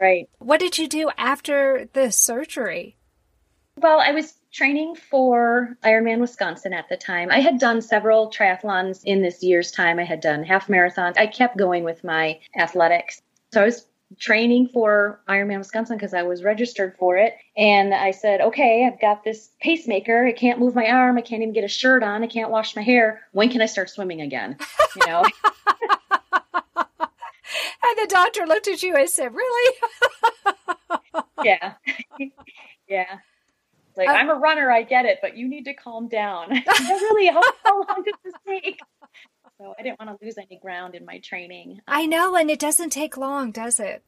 Right. 0.00 0.28
What 0.40 0.58
did 0.58 0.78
you 0.78 0.88
do 0.88 1.10
after 1.16 1.88
the 1.92 2.10
surgery? 2.10 2.96
Well, 3.76 4.00
I 4.00 4.10
was 4.10 4.34
training 4.52 4.96
for 4.96 5.78
Ironman 5.84 6.18
Wisconsin 6.20 6.74
at 6.74 6.88
the 6.88 6.96
time. 6.96 7.30
I 7.30 7.38
had 7.38 7.60
done 7.60 7.80
several 7.80 8.30
triathlons 8.30 9.04
in 9.04 9.22
this 9.22 9.44
year's 9.44 9.70
time. 9.70 10.00
I 10.00 10.04
had 10.04 10.20
done 10.20 10.42
half 10.42 10.66
marathons. 10.66 11.16
I 11.16 11.28
kept 11.28 11.56
going 11.56 11.84
with 11.84 12.02
my 12.02 12.40
athletics. 12.58 13.22
So 13.52 13.62
I 13.62 13.66
was 13.66 13.86
training 14.18 14.68
for 14.72 15.20
Ironman 15.28 15.58
Wisconsin 15.58 15.96
because 15.96 16.14
I 16.14 16.22
was 16.22 16.42
registered 16.42 16.96
for 16.98 17.16
it. 17.16 17.34
And 17.56 17.94
I 17.94 18.10
said, 18.10 18.40
okay, 18.40 18.86
I've 18.86 19.00
got 19.00 19.24
this 19.24 19.50
pacemaker. 19.60 20.26
I 20.26 20.32
can't 20.32 20.58
move 20.58 20.74
my 20.74 20.88
arm. 20.88 21.18
I 21.18 21.22
can't 21.22 21.42
even 21.42 21.54
get 21.54 21.64
a 21.64 21.68
shirt 21.68 22.02
on. 22.02 22.22
I 22.22 22.26
can't 22.26 22.50
wash 22.50 22.76
my 22.76 22.82
hair. 22.82 23.22
When 23.32 23.48
can 23.48 23.60
I 23.62 23.66
start 23.66 23.90
swimming 23.90 24.20
again? 24.20 24.56
You 24.96 25.06
know? 25.06 25.24
and 27.84 27.96
the 27.96 28.06
doctor 28.08 28.46
looked 28.46 28.68
at 28.68 28.82
you 28.82 28.96
and 28.96 29.08
said, 29.08 29.34
really? 29.34 29.76
yeah. 31.44 31.74
yeah. 32.88 33.18
Like, 33.96 34.08
I'm 34.08 34.30
a 34.30 34.34
runner, 34.34 34.70
I 34.70 34.84
get 34.84 35.04
it, 35.04 35.18
but 35.20 35.36
you 35.36 35.46
need 35.48 35.64
to 35.64 35.74
calm 35.74 36.08
down. 36.08 36.48
really, 36.50 37.26
how, 37.26 37.42
how 37.62 37.76
long 37.76 38.02
does 38.04 38.14
this 38.24 38.32
take? 38.46 38.80
So 39.62 39.76
I 39.78 39.82
didn't 39.84 40.00
want 40.00 40.18
to 40.18 40.24
lose 40.24 40.36
any 40.38 40.58
ground 40.58 40.96
in 40.96 41.04
my 41.04 41.20
training. 41.20 41.82
I 41.86 42.06
know, 42.06 42.34
and 42.34 42.50
it 42.50 42.58
doesn't 42.58 42.90
take 42.90 43.16
long, 43.16 43.52
does 43.52 43.78
it? 43.78 44.02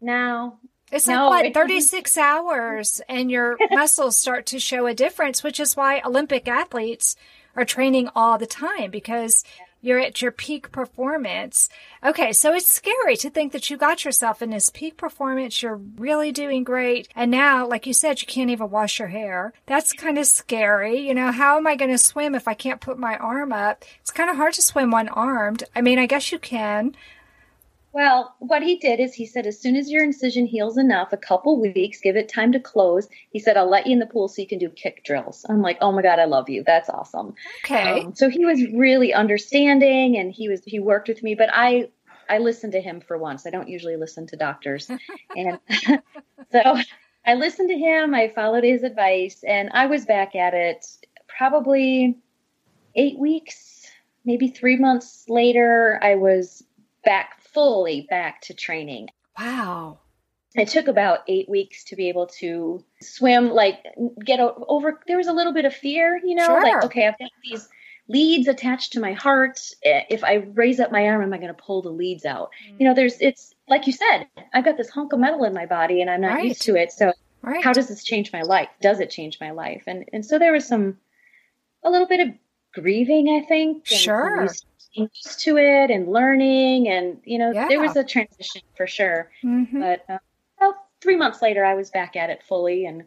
No. 0.00 0.60
It's 0.90 1.06
like 1.06 1.18
what, 1.28 1.52
36 1.52 2.16
hours, 2.16 3.02
and 3.06 3.30
your 3.30 3.58
muscles 3.70 4.18
start 4.18 4.46
to 4.46 4.58
show 4.58 4.86
a 4.86 4.94
difference, 4.94 5.42
which 5.42 5.60
is 5.60 5.76
why 5.76 6.00
Olympic 6.00 6.48
athletes 6.48 7.16
are 7.54 7.66
training 7.66 8.08
all 8.16 8.38
the 8.38 8.46
time 8.46 8.90
because 8.90 9.44
you're 9.82 9.98
at 9.98 10.22
your 10.22 10.30
peak 10.30 10.72
performance. 10.72 11.68
Okay, 12.02 12.32
so 12.32 12.54
it's 12.54 12.72
scary 12.72 13.16
to 13.16 13.28
think 13.28 13.52
that 13.52 13.68
you 13.68 13.76
got 13.76 14.04
yourself 14.04 14.40
in 14.40 14.50
this 14.50 14.70
peak 14.70 14.96
performance. 14.96 15.62
You're 15.62 15.80
really 15.96 16.32
doing 16.32 16.64
great. 16.64 17.08
And 17.14 17.30
now, 17.30 17.66
like 17.66 17.86
you 17.86 17.92
said, 17.92 18.20
you 18.20 18.26
can't 18.26 18.50
even 18.50 18.70
wash 18.70 18.98
your 18.98 19.08
hair. 19.08 19.52
That's 19.66 19.92
kind 19.92 20.16
of 20.16 20.26
scary. 20.26 21.00
You 21.00 21.14
know, 21.14 21.32
how 21.32 21.58
am 21.58 21.66
I 21.66 21.76
going 21.76 21.90
to 21.90 21.98
swim 21.98 22.34
if 22.34 22.46
I 22.48 22.54
can't 22.54 22.80
put 22.80 22.98
my 22.98 23.16
arm 23.16 23.52
up? 23.52 23.84
It's 24.00 24.12
kind 24.12 24.30
of 24.30 24.36
hard 24.36 24.54
to 24.54 24.62
swim 24.62 24.90
one 24.90 25.08
armed. 25.08 25.64
I 25.74 25.82
mean, 25.82 25.98
I 25.98 26.06
guess 26.06 26.32
you 26.32 26.38
can. 26.38 26.94
Well, 27.92 28.34
what 28.38 28.62
he 28.62 28.76
did 28.76 29.00
is 29.00 29.12
he 29.12 29.26
said, 29.26 29.46
as 29.46 29.60
soon 29.60 29.76
as 29.76 29.90
your 29.90 30.02
incision 30.02 30.46
heals 30.46 30.78
enough, 30.78 31.12
a 31.12 31.18
couple 31.18 31.60
weeks, 31.60 32.00
give 32.00 32.16
it 32.16 32.28
time 32.28 32.50
to 32.52 32.60
close. 32.60 33.06
He 33.30 33.38
said, 33.38 33.58
I'll 33.58 33.68
let 33.68 33.86
you 33.86 33.92
in 33.92 33.98
the 33.98 34.06
pool 34.06 34.28
so 34.28 34.40
you 34.40 34.48
can 34.48 34.58
do 34.58 34.70
kick 34.70 35.04
drills. 35.04 35.44
I'm 35.48 35.60
like, 35.60 35.76
oh 35.82 35.92
my 35.92 36.00
God, 36.00 36.18
I 36.18 36.24
love 36.24 36.48
you. 36.48 36.64
That's 36.66 36.88
awesome. 36.88 37.34
Okay. 37.64 38.04
Um, 38.04 38.14
so 38.14 38.30
he 38.30 38.46
was 38.46 38.62
really 38.72 39.12
understanding 39.12 40.16
and 40.16 40.32
he 40.32 40.48
was, 40.48 40.62
he 40.64 40.78
worked 40.78 41.08
with 41.08 41.22
me, 41.22 41.34
but 41.34 41.50
I, 41.52 41.90
I 42.30 42.38
listened 42.38 42.72
to 42.72 42.80
him 42.80 43.02
for 43.02 43.18
once. 43.18 43.46
I 43.46 43.50
don't 43.50 43.68
usually 43.68 43.96
listen 43.96 44.26
to 44.28 44.36
doctors. 44.36 44.90
and 45.36 45.58
so 46.50 46.78
I 47.26 47.34
listened 47.34 47.68
to 47.68 47.78
him. 47.78 48.14
I 48.14 48.28
followed 48.28 48.64
his 48.64 48.84
advice 48.84 49.44
and 49.46 49.68
I 49.74 49.84
was 49.84 50.06
back 50.06 50.34
at 50.34 50.54
it 50.54 50.86
probably 51.28 52.16
eight 52.94 53.18
weeks, 53.18 53.86
maybe 54.24 54.48
three 54.48 54.76
months 54.76 55.26
later. 55.28 56.00
I 56.02 56.14
was 56.14 56.64
back 57.04 57.41
fully 57.52 58.06
back 58.08 58.40
to 58.42 58.54
training. 58.54 59.08
Wow. 59.38 59.98
it 60.54 60.68
took 60.68 60.86
about 60.86 61.20
eight 61.28 61.48
weeks 61.48 61.84
to 61.84 61.96
be 61.96 62.10
able 62.10 62.26
to 62.26 62.84
swim, 63.00 63.48
like 63.50 63.78
get 64.24 64.38
over. 64.40 65.00
There 65.06 65.16
was 65.16 65.26
a 65.28 65.32
little 65.32 65.54
bit 65.54 65.64
of 65.64 65.74
fear, 65.74 66.20
you 66.22 66.34
know, 66.34 66.46
Sure. 66.46 66.62
like, 66.62 66.84
okay, 66.84 67.06
I've 67.06 67.18
got 67.18 67.30
these 67.42 67.66
leads 68.08 68.48
attached 68.48 68.92
to 68.92 69.00
my 69.00 69.12
heart. 69.14 69.58
If 69.82 70.22
I 70.22 70.34
raise 70.52 70.78
up 70.78 70.92
my 70.92 71.06
arm, 71.08 71.22
am 71.22 71.32
I 71.32 71.38
going 71.38 71.54
to 71.54 71.62
pull 71.62 71.80
the 71.80 71.88
leads 71.90 72.26
out? 72.26 72.50
Mm. 72.68 72.80
You 72.80 72.88
know, 72.88 72.94
there's, 72.94 73.18
it's 73.20 73.54
like 73.68 73.86
you 73.86 73.94
said, 73.94 74.26
I've 74.52 74.64
got 74.66 74.76
this 74.76 74.90
hunk 74.90 75.14
of 75.14 75.20
metal 75.20 75.44
in 75.44 75.54
my 75.54 75.64
body 75.64 76.02
and 76.02 76.10
I'm 76.10 76.20
not 76.20 76.34
Right. 76.34 76.44
used 76.48 76.62
to 76.62 76.76
it. 76.76 76.92
So 76.92 77.12
Right. 77.40 77.64
how 77.64 77.72
does 77.72 77.88
this 77.88 78.04
change 78.04 78.30
my 78.32 78.42
life? 78.42 78.68
Does 78.82 79.00
it 79.00 79.08
change 79.10 79.40
my 79.40 79.52
life? 79.52 79.84
And 79.86 80.04
and 80.12 80.24
so 80.26 80.38
there 80.38 80.52
was 80.52 80.66
some 80.68 80.98
a 81.82 81.90
little 81.90 82.06
bit 82.06 82.20
of 82.20 82.28
grieving, 82.74 83.28
I 83.30 83.46
think. 83.46 83.86
Sure. 83.86 84.48
Used- 84.94 84.94
Getting 84.94 85.10
used 85.24 85.40
to 85.40 85.56
it 85.58 85.90
and 85.90 86.08
learning, 86.12 86.88
and 86.88 87.20
you 87.24 87.38
know, 87.38 87.52
Yeah. 87.52 87.68
there 87.68 87.80
was 87.80 87.96
a 87.96 88.04
transition 88.04 88.62
for 88.76 88.86
sure. 88.86 89.30
Mhm. 89.42 89.80
But 89.80 90.04
uh, 90.12 90.18
well, 90.60 90.76
three 91.00 91.16
months 91.16 91.42
later, 91.42 91.64
I 91.64 91.74
was 91.74 91.90
back 91.90 92.16
at 92.16 92.30
it 92.30 92.42
fully, 92.42 92.84
and 92.86 93.04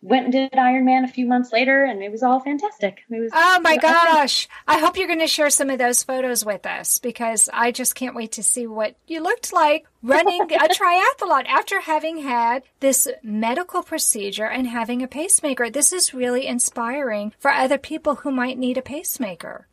went 0.00 0.24
and 0.26 0.32
did 0.32 0.52
Ironman 0.52 1.02
a 1.02 1.08
few 1.08 1.26
months 1.26 1.52
later, 1.52 1.82
and 1.82 2.02
it 2.04 2.12
was 2.12 2.22
all 2.22 2.38
fantastic. 2.38 3.00
It 3.10 3.18
was. 3.20 3.32
Oh 3.34 3.58
my 3.62 3.72
you 3.72 3.76
know, 3.78 3.82
gosh. 3.82 4.46
I 4.68 4.78
hope 4.78 4.96
you're 4.96 5.08
going 5.08 5.18
to 5.18 5.26
share 5.26 5.50
some 5.50 5.70
of 5.70 5.78
those 5.78 6.04
photos 6.04 6.44
with 6.44 6.66
us 6.66 6.98
because 7.00 7.48
I 7.52 7.72
just 7.72 7.96
can't 7.96 8.14
wait 8.14 8.30
to 8.32 8.42
see 8.44 8.66
what 8.68 8.94
you 9.08 9.20
looked 9.20 9.52
like 9.52 9.86
running 10.02 10.42
a 10.42 10.46
triathlon 10.68 11.46
after 11.46 11.80
having 11.80 12.18
had 12.18 12.62
this 12.78 13.08
medical 13.24 13.82
procedure 13.82 14.46
and 14.46 14.68
having 14.68 15.02
a 15.02 15.08
pacemaker. 15.08 15.68
This 15.68 15.92
is 15.92 16.14
really 16.14 16.46
inspiring 16.46 17.32
for 17.40 17.50
other 17.50 17.78
people 17.78 18.16
who 18.16 18.30
might 18.30 18.56
need 18.56 18.78
a 18.78 18.82
pacemaker. 18.82 19.66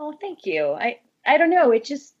Oh, 0.00 0.14
thank 0.18 0.46
you. 0.46 0.72
I 0.72 0.98
I 1.26 1.36
don't 1.36 1.50
know. 1.50 1.72
It 1.72 1.84
just 1.84 2.14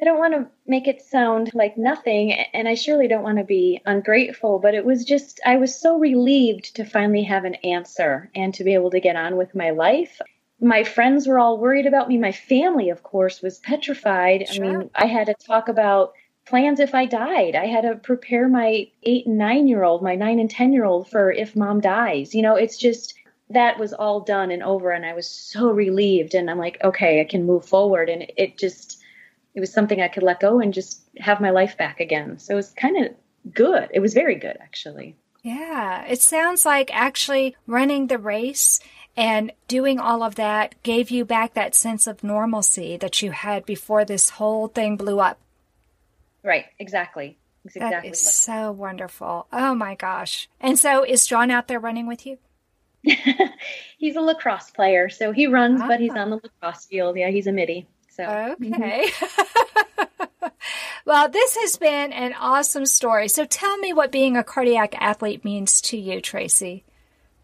I 0.00 0.04
don't 0.04 0.20
want 0.20 0.32
to 0.32 0.46
make 0.64 0.86
it 0.86 1.02
sound 1.02 1.50
like 1.52 1.76
nothing, 1.76 2.32
and 2.32 2.68
I 2.68 2.74
surely 2.74 3.08
don't 3.08 3.24
want 3.24 3.38
to 3.38 3.44
be 3.44 3.82
ungrateful. 3.84 4.60
But 4.60 4.74
it 4.74 4.84
was 4.84 5.04
just 5.04 5.40
I 5.44 5.56
was 5.56 5.78
so 5.78 5.98
relieved 5.98 6.76
to 6.76 6.84
finally 6.84 7.24
have 7.24 7.44
an 7.44 7.56
answer 7.56 8.30
and 8.34 8.54
to 8.54 8.64
be 8.64 8.74
able 8.74 8.92
to 8.92 9.00
get 9.00 9.16
on 9.16 9.36
with 9.36 9.56
my 9.56 9.70
life. 9.70 10.20
My 10.60 10.84
friends 10.84 11.26
were 11.26 11.40
all 11.40 11.58
worried 11.58 11.86
about 11.86 12.08
me. 12.08 12.16
My 12.16 12.32
family, 12.32 12.90
of 12.90 13.02
course, 13.02 13.42
was 13.42 13.58
petrified. 13.58 14.46
I 14.48 14.58
mean, 14.60 14.90
I 14.94 15.06
had 15.06 15.26
to 15.26 15.34
talk 15.34 15.68
about 15.68 16.12
plans 16.46 16.78
if 16.78 16.94
I 16.94 17.06
died. 17.06 17.56
I 17.56 17.66
had 17.66 17.82
to 17.82 17.96
prepare 17.96 18.48
my 18.48 18.86
eight 19.02 19.26
and 19.26 19.36
nine 19.36 19.66
year 19.66 19.82
old, 19.82 20.02
my 20.02 20.14
nine 20.14 20.38
and 20.38 20.50
ten 20.50 20.72
year 20.72 20.84
old 20.84 21.10
for 21.10 21.32
if 21.32 21.56
mom 21.56 21.80
dies. 21.80 22.36
You 22.36 22.42
know, 22.42 22.54
it's 22.54 22.76
just 22.76 23.14
that 23.50 23.78
was 23.78 23.92
all 23.92 24.20
done 24.20 24.50
and 24.50 24.62
over 24.62 24.90
and 24.92 25.04
I 25.04 25.12
was 25.12 25.26
so 25.26 25.70
relieved 25.70 26.34
and 26.34 26.48
I'm 26.50 26.58
like, 26.58 26.78
okay, 26.82 27.20
I 27.20 27.24
can 27.24 27.46
move 27.46 27.64
forward 27.64 28.08
and 28.08 28.26
it 28.36 28.56
just 28.58 28.98
it 29.54 29.60
was 29.60 29.72
something 29.72 30.00
I 30.00 30.08
could 30.08 30.22
let 30.22 30.40
go 30.40 30.60
and 30.60 30.72
just 30.72 31.02
have 31.18 31.40
my 31.40 31.50
life 31.50 31.76
back 31.76 31.98
again. 32.00 32.38
So 32.38 32.54
it 32.54 32.56
was 32.56 32.70
kind 32.70 33.04
of 33.04 33.52
good. 33.52 33.88
It 33.92 34.00
was 34.00 34.14
very 34.14 34.36
good 34.36 34.56
actually. 34.60 35.16
Yeah, 35.42 36.04
it 36.04 36.20
sounds 36.20 36.64
like 36.64 36.94
actually 36.94 37.56
running 37.66 38.06
the 38.06 38.18
race 38.18 38.78
and 39.16 39.52
doing 39.66 39.98
all 39.98 40.22
of 40.22 40.36
that 40.36 40.80
gave 40.82 41.10
you 41.10 41.24
back 41.24 41.54
that 41.54 41.74
sense 41.74 42.06
of 42.06 42.22
normalcy 42.22 42.96
that 42.98 43.20
you 43.22 43.32
had 43.32 43.66
before 43.66 44.04
this 44.04 44.30
whole 44.30 44.68
thing 44.68 44.96
blew 44.96 45.18
up. 45.18 45.38
Right, 46.44 46.66
exactly. 46.78 47.38
It's 47.64 47.74
That 47.74 47.88
exactly 47.88 48.10
is 48.10 48.20
so 48.20 48.70
wonderful. 48.72 49.46
Oh 49.52 49.74
my 49.74 49.94
gosh. 49.94 50.48
And 50.60 50.78
so 50.78 51.04
is 51.04 51.26
John 51.26 51.50
out 51.50 51.68
there 51.68 51.80
running 51.80 52.06
with 52.06 52.26
you? 52.26 52.38
He's 53.98 54.16
a 54.16 54.20
lacrosse 54.20 54.70
player, 54.70 55.08
so 55.08 55.32
he 55.32 55.46
runs 55.46 55.80
but 55.82 56.00
he's 56.00 56.12
Ah. 56.14 56.20
on 56.20 56.30
the 56.30 56.36
lacrosse 56.36 56.86
field. 56.86 57.16
Yeah, 57.16 57.30
he's 57.30 57.46
a 57.46 57.52
middie. 57.52 57.86
So. 58.10 58.24
Okay. 58.24 59.06
well, 61.06 61.28
this 61.28 61.56
has 61.56 61.76
been 61.76 62.12
an 62.12 62.34
awesome 62.38 62.86
story. 62.86 63.28
So 63.28 63.44
tell 63.44 63.76
me 63.78 63.92
what 63.92 64.12
being 64.12 64.36
a 64.36 64.44
cardiac 64.44 64.94
athlete 65.00 65.44
means 65.44 65.80
to 65.82 65.96
you, 65.96 66.20
Tracie. 66.20 66.84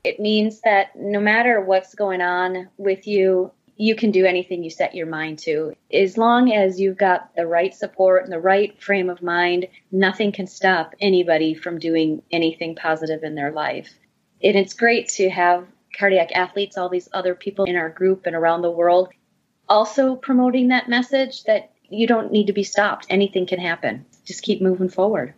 It 0.05 0.21
means 0.21 0.61
that 0.61 0.95
no 0.97 1.21
matter 1.21 1.61
what's 1.61 1.95
going 1.95 2.21
on 2.21 2.69
with 2.77 3.07
you, 3.07 3.51
you 3.77 3.95
can 3.95 4.11
do 4.11 4.25
anything 4.25 4.63
you 4.63 4.71
set 4.71 4.95
your 4.95 5.07
mind 5.07 5.39
to. 5.41 5.75
As 5.93 6.17
long 6.17 6.53
as 6.53 6.81
you've 6.81 6.97
got 6.97 7.35
the 7.37 7.47
right 7.47 7.75
support 7.75 8.25
and 8.25 8.33
the 8.33 8.41
right 8.41 8.81
frame 8.83 9.11
of 9.11 9.23
mind, 9.23 9.67
nothing 9.93 10.33
can 10.33 10.47
stop 10.47 10.95
anybody 11.01 11.55
from 11.55 11.79
doing 11.79 12.23
anything 12.31 12.75
positive 12.75 13.23
in 13.23 13.35
their 13.35 13.53
life. 13.53 13.93
And 14.47 14.57
it's 14.57 14.75
great 14.75 15.09
to 15.17 15.29
have 15.29 15.67
cardiac 15.99 16.31
athletes, 16.33 16.79
all 16.79 16.89
these 16.89 17.09
other 17.13 17.35
people 17.35 17.65
in 17.65 17.75
our 17.75 17.89
group 17.89 18.27
and 18.27 18.37
around 18.37 18.63
the 18.63 18.71
world, 18.71 19.09
also 19.69 20.15
promoting 20.15 20.69
that 20.69 20.89
message 20.89 21.43
that 21.45 21.73
you 21.89 22.07
don't 22.07 22.31
need 22.31 22.47
to 22.47 22.53
be 22.53 22.63
stopped. 22.63 23.07
Anything 23.11 23.47
can 23.47 23.59
happen. 23.59 24.07
Just 24.25 24.43
keep 24.43 24.63
moving 24.63 24.89
forward. 24.89 25.35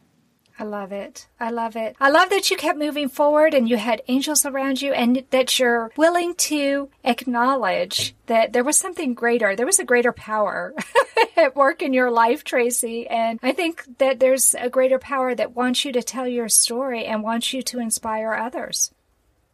I 0.59 0.65
love 0.65 0.93
it. 0.93 1.27
I 1.41 1.51
love 1.51 1.75
it. 1.77 1.97
I 2.01 2.11
love 2.11 2.29
that 2.31 2.51
you 2.51 2.57
kept 2.57 2.79
moving 2.79 3.09
forward 3.09 3.55
and 3.55 3.69
you 3.69 3.79
had 3.79 4.03
angels 4.09 4.45
around 4.45 4.83
you 4.83 4.93
and 4.93 5.25
that 5.31 5.59
you're 5.59 5.91
willing 5.97 6.35
to 6.35 6.91
acknowledge 7.05 8.15
that 8.27 8.53
there 8.53 8.65
was 8.65 8.77
something 8.77 9.15
greater. 9.15 9.57
There 9.57 9.67
was 9.67 9.79
a 9.79 9.85
greater 9.85 10.13
power 10.13 10.75
at 11.37 11.57
work 11.57 11.81
in 11.81 11.95
your 11.95 12.11
life, 12.11 12.43
Tracie. 12.43 13.07
And 13.07 13.39
I 13.43 13.53
think 13.53 13.85
that 13.99 14.19
there's 14.19 14.55
a 14.59 14.69
greater 14.69 14.99
power 14.99 15.35
that 15.35 15.55
wants 15.55 15.85
you 15.85 15.93
to 15.93 16.03
tell 16.03 16.27
your 16.27 16.49
story 16.49 17.05
and 17.07 17.23
wants 17.23 17.53
you 17.53 17.63
to 17.63 17.79
inspire 17.79 18.35
others. 18.35 18.91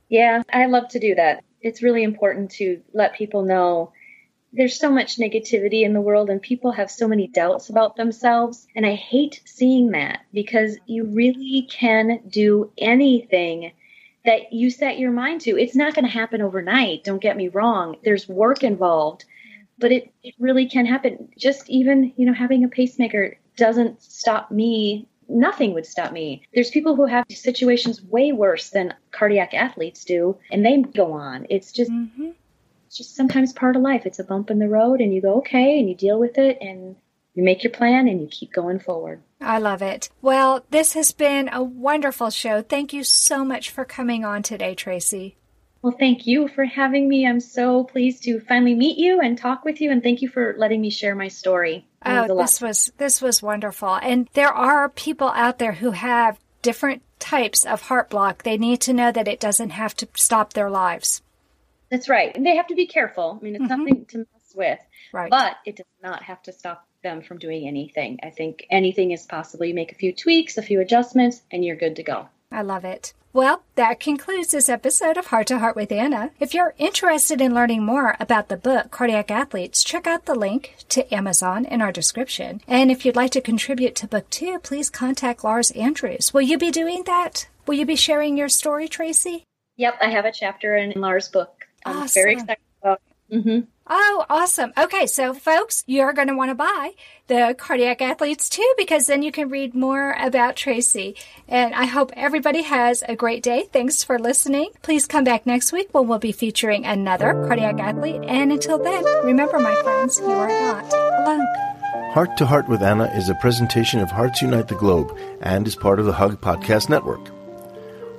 Yeah, 0.09 0.43
I 0.53 0.67
love 0.67 0.89
to 0.91 0.99
do 0.99 1.15
that. 1.15 1.45
It's 1.61 1.83
really 1.83 2.03
important 2.03 2.53
to 2.53 2.83
let 2.93 3.15
people 3.15 3.43
know 3.43 3.93
there's 4.53 4.79
so 4.79 4.91
much 4.91 5.19
negativity 5.19 5.83
in 5.83 5.93
the 5.95 6.01
world 6.01 6.31
and 6.31 6.41
people 6.41 6.71
have 6.73 6.91
so 6.91 7.09
many 7.09 7.27
doubts 7.27 7.71
about 7.71 7.97
themselves. 7.97 8.67
And 8.77 8.87
I 8.87 8.95
hate 8.95 9.43
seeing 9.45 9.91
that 9.91 10.21
because 10.33 10.79
you 10.87 11.05
really 11.05 11.67
can 11.69 12.21
do 12.29 12.71
anything 12.79 13.73
that 14.25 14.53
you 14.53 14.71
set 14.71 14.99
your 14.99 15.11
mind 15.11 15.43
to. 15.43 15.59
It's 15.59 15.75
not 15.75 15.95
going 15.95 16.05
to 16.05 16.11
happen 16.11 16.41
overnight. 16.41 17.05
Don't 17.05 17.21
get 17.21 17.37
me 17.37 17.49
wrong. 17.49 17.97
There's 18.05 18.29
work 18.29 18.63
involved, 18.63 19.25
but 19.77 19.91
it, 19.91 20.13
it 20.23 20.35
really 20.39 20.69
can 20.69 20.87
happen. 20.87 21.31
Just 21.37 21.69
even, 21.69 22.13
you 22.17 22.25
know, 22.25 22.33
having 22.33 22.65
a 22.65 22.69
pacemaker 22.69 23.37
doesn't 23.57 24.03
stop 24.03 24.51
me. 24.51 25.09
Nothing 25.29 25.75
would 25.75 25.87
stop 25.87 26.13
me. 26.13 26.43
There's 26.55 26.71
people 26.71 26.97
who 26.97 27.07
have 27.07 27.25
situations 27.31 28.03
way 28.03 28.33
worse 28.33 28.71
than 28.71 28.95
cardiac 29.11 29.55
athletes 29.55 30.05
do, 30.05 30.39
and 30.51 30.65
they 30.65 30.83
go 30.83 31.13
on. 31.13 31.47
It's 31.51 31.73
just 31.73 31.91
Mm-hmm. 31.91 32.31
it's 32.87 32.97
just 32.97 33.17
sometimes 33.17 33.53
part 33.53 33.77
of 33.77 33.83
life. 33.83 34.07
It's 34.07 34.19
a 34.19 34.25
bump 34.25 34.51
in 34.51 34.59
the 34.59 34.69
road, 34.69 35.01
and 35.01 35.13
you 35.15 35.21
go 35.21 35.37
okay, 35.37 35.79
and 35.79 35.89
you 35.89 35.95
deal 35.95 36.19
with 36.19 36.39
it, 36.39 36.59
and 36.61 36.97
you 37.35 37.43
make 37.43 37.65
your 37.65 37.73
plan, 37.73 38.07
and 38.09 38.21
you 38.21 38.29
keep 38.29 38.53
going 38.53 38.79
forward. 38.79 39.21
I 39.41 39.59
love 39.59 39.83
it. 39.83 40.09
Well, 40.23 40.65
this 40.71 40.93
has 40.93 41.13
been 41.13 41.49
a 41.53 41.63
wonderful 41.63 42.31
show. 42.31 42.63
Thank 42.63 42.93
you 42.93 43.03
so 43.05 43.45
much 43.45 43.71
for 43.71 43.85
coming 43.85 44.25
on 44.25 44.43
today, 44.43 44.75
Tracie. 44.75 45.37
Well, 45.83 45.97
thank 45.99 46.27
you 46.27 46.49
for 46.49 46.65
having 46.65 47.09
me. 47.09 47.27
I'm 47.27 47.41
so 47.41 47.85
pleased 47.85 48.23
to 48.23 48.41
finally 48.41 48.75
meet 48.75 48.97
you 48.97 49.21
and 49.21 49.37
talk 49.37 49.65
with 49.67 49.83
you, 49.83 49.91
and 49.91 50.03
thank 50.03 50.23
you 50.23 50.29
for 50.29 50.55
letting 50.57 50.81
me 50.81 50.89
share 50.89 51.15
my 51.15 51.29
story. 51.29 51.87
It 52.05 52.09
means 52.09 52.31
a 52.31 52.33
Oh, 52.33 52.37
this 52.37 52.61
was 52.61 52.93
this 52.99 53.23
was 53.23 53.43
wonderful. 53.43 53.95
And 53.95 54.29
there 54.35 54.53
are 54.53 54.89
people 54.89 55.29
out 55.29 55.59
there 55.59 55.73
who 55.73 55.93
have 55.93 56.39
different 56.63 57.03
types 57.19 57.65
of 57.65 57.83
heart 57.83 58.11
block. 58.11 58.43
They 58.43 58.59
need 58.59 58.81
to 58.83 58.93
know 58.93 59.11
that 59.13 59.29
it 59.29 59.41
doesn't 59.41 59.71
have 59.71 59.95
to 59.97 60.09
stop 60.15 60.53
their 60.53 60.71
lives. 60.71 61.23
That's 61.91 62.09
right. 62.09 62.35
And 62.35 62.45
they 62.45 62.57
have 62.57 62.67
to 62.69 62.75
be 62.75 62.87
careful. 62.87 63.39
I 63.41 63.45
mean, 63.45 63.55
it's 63.57 63.65
Mhm. 63.65 63.79
nothing 63.79 64.05
to 64.07 64.19
mess 64.19 64.55
with, 64.55 64.79
Right. 65.13 65.31
but 65.31 65.57
it 65.65 65.77
does 65.77 65.87
not 66.03 66.23
have 66.25 66.43
to 66.45 66.53
stop 66.53 66.87
them 67.03 67.23
from 67.23 67.39
doing 67.39 67.69
anything. 67.69 68.19
I 68.23 68.31
think 68.31 68.67
anything 68.71 69.11
is 69.13 69.27
possible. 69.27 69.67
You 69.67 69.75
make 69.75 69.93
a 69.93 69.95
few 69.95 70.13
tweaks, 70.15 70.57
a 70.59 70.63
few 70.63 70.81
adjustments, 70.81 71.43
and 71.53 71.65
you're 71.65 71.77
good 71.77 71.97
to 71.97 72.03
go. 72.03 72.29
I 72.51 72.63
love 72.63 72.85
it. 72.85 73.13
Well, 73.35 73.65
that 73.75 73.99
concludes 73.99 74.53
this 74.53 74.69
episode 74.69 75.17
of 75.17 75.27
Heart 75.27 75.49
to 75.49 75.59
Heart 75.59 75.75
with 75.75 75.91
Anna. 75.91 76.31
If 76.39 76.55
you're 76.55 76.73
interested 76.79 77.41
in 77.41 77.53
learning 77.53 77.85
more 77.85 78.17
about 78.21 78.49
the 78.49 78.57
book 78.57 78.93
Cardiac 78.93 79.29
Athletes, 79.29 79.83
check 79.83 80.07
out 80.07 80.27
the 80.27 80.37
link 80.37 80.77
to 80.91 81.13
Amazon 81.13 81.65
in 81.65 81.83
our 81.83 81.91
description. 81.91 82.61
And 82.69 82.93
if 82.93 83.05
you'd 83.05 83.17
like 83.17 83.33
to 83.33 83.41
contribute 83.41 83.97
to 83.97 84.07
book 84.07 84.31
two, 84.31 84.61
please 84.61 84.89
contact 84.89 85.43
Lars 85.43 85.73
Andrews. 85.73 86.33
Will 86.33 86.43
you 86.43 86.59
be 86.59 86.71
doing 86.71 87.03
that? 87.07 87.49
Will 87.67 87.75
you 87.75 87.85
be 87.85 87.97
sharing 87.97 88.39
your 88.39 88.49
story, 88.49 88.87
Tracie? 88.87 89.43
Yep, 89.79 89.97
I 90.01 90.11
have 90.11 90.27
a 90.27 90.33
chapter 90.33 90.77
in 90.77 90.93
Lars' 91.01 91.29
book. 91.29 91.67
I'm 91.85 91.97
Awesome. 92.05 92.15
very 92.23 92.35
excited 92.35 92.59
about. 93.35 93.43
hmm 93.43 93.61
Oh, 93.87 94.25
awesome. 94.31 94.73
Okay, 94.79 95.07
so 95.07 95.35
folks, 95.35 95.85
you're 95.87 96.15
going 96.15 96.29
to 96.29 96.37
want 96.37 96.51
to 96.51 96.55
buy 96.55 96.93
the 97.27 97.55
Cardiac 97.59 98.01
Athletes 98.01 98.49
too, 98.49 98.75
because 98.79 99.07
then 99.07 99.23
you 99.23 99.31
can 99.31 99.51
read 99.51 99.75
more 99.75 100.17
about 100.19 100.57
Tracie. 100.57 101.17
And 101.49 101.75
I 101.75 101.85
hope 101.85 102.11
everybody 102.17 102.63
has 102.63 103.05
a 103.07 103.15
great 103.15 103.43
day. 103.43 103.69
Thanks 103.71 104.03
for 104.03 104.19
listening. 104.19 104.71
Please 104.81 105.07
come 105.07 105.25
back 105.25 105.45
next 105.45 105.71
week 105.71 105.89
when 105.93 106.09
we'll 106.09 106.19
be 106.19 106.33
featuring 106.33 106.87
another 106.87 107.35
cardiac 107.47 107.79
athlete. 107.79 108.23
And 108.25 108.53
until 108.53 108.79
then, 108.79 109.05
remember, 109.23 109.59
my 109.59 109.75
friends, 109.83 110.19
you 110.19 110.31
are 110.31 110.49
not 110.49 110.91
alone. 110.91 111.47
Heart 112.13 112.39
to 112.39 112.47
Heart 112.47 112.69
with 112.71 112.83
Anna 112.83 113.13
is 113.15 113.29
a 113.29 113.35
presentation 113.35 114.01
of 114.01 114.11
Hearts 114.11 114.41
Unite 114.41 114.69
the 114.69 114.77
Globe 114.77 115.15
and 115.43 115.67
is 115.67 115.77
part 115.77 115.99
of 115.99 116.07
the 116.07 116.13
Hug 116.15 116.41
Podcast 116.41 116.89
Network. 116.89 117.21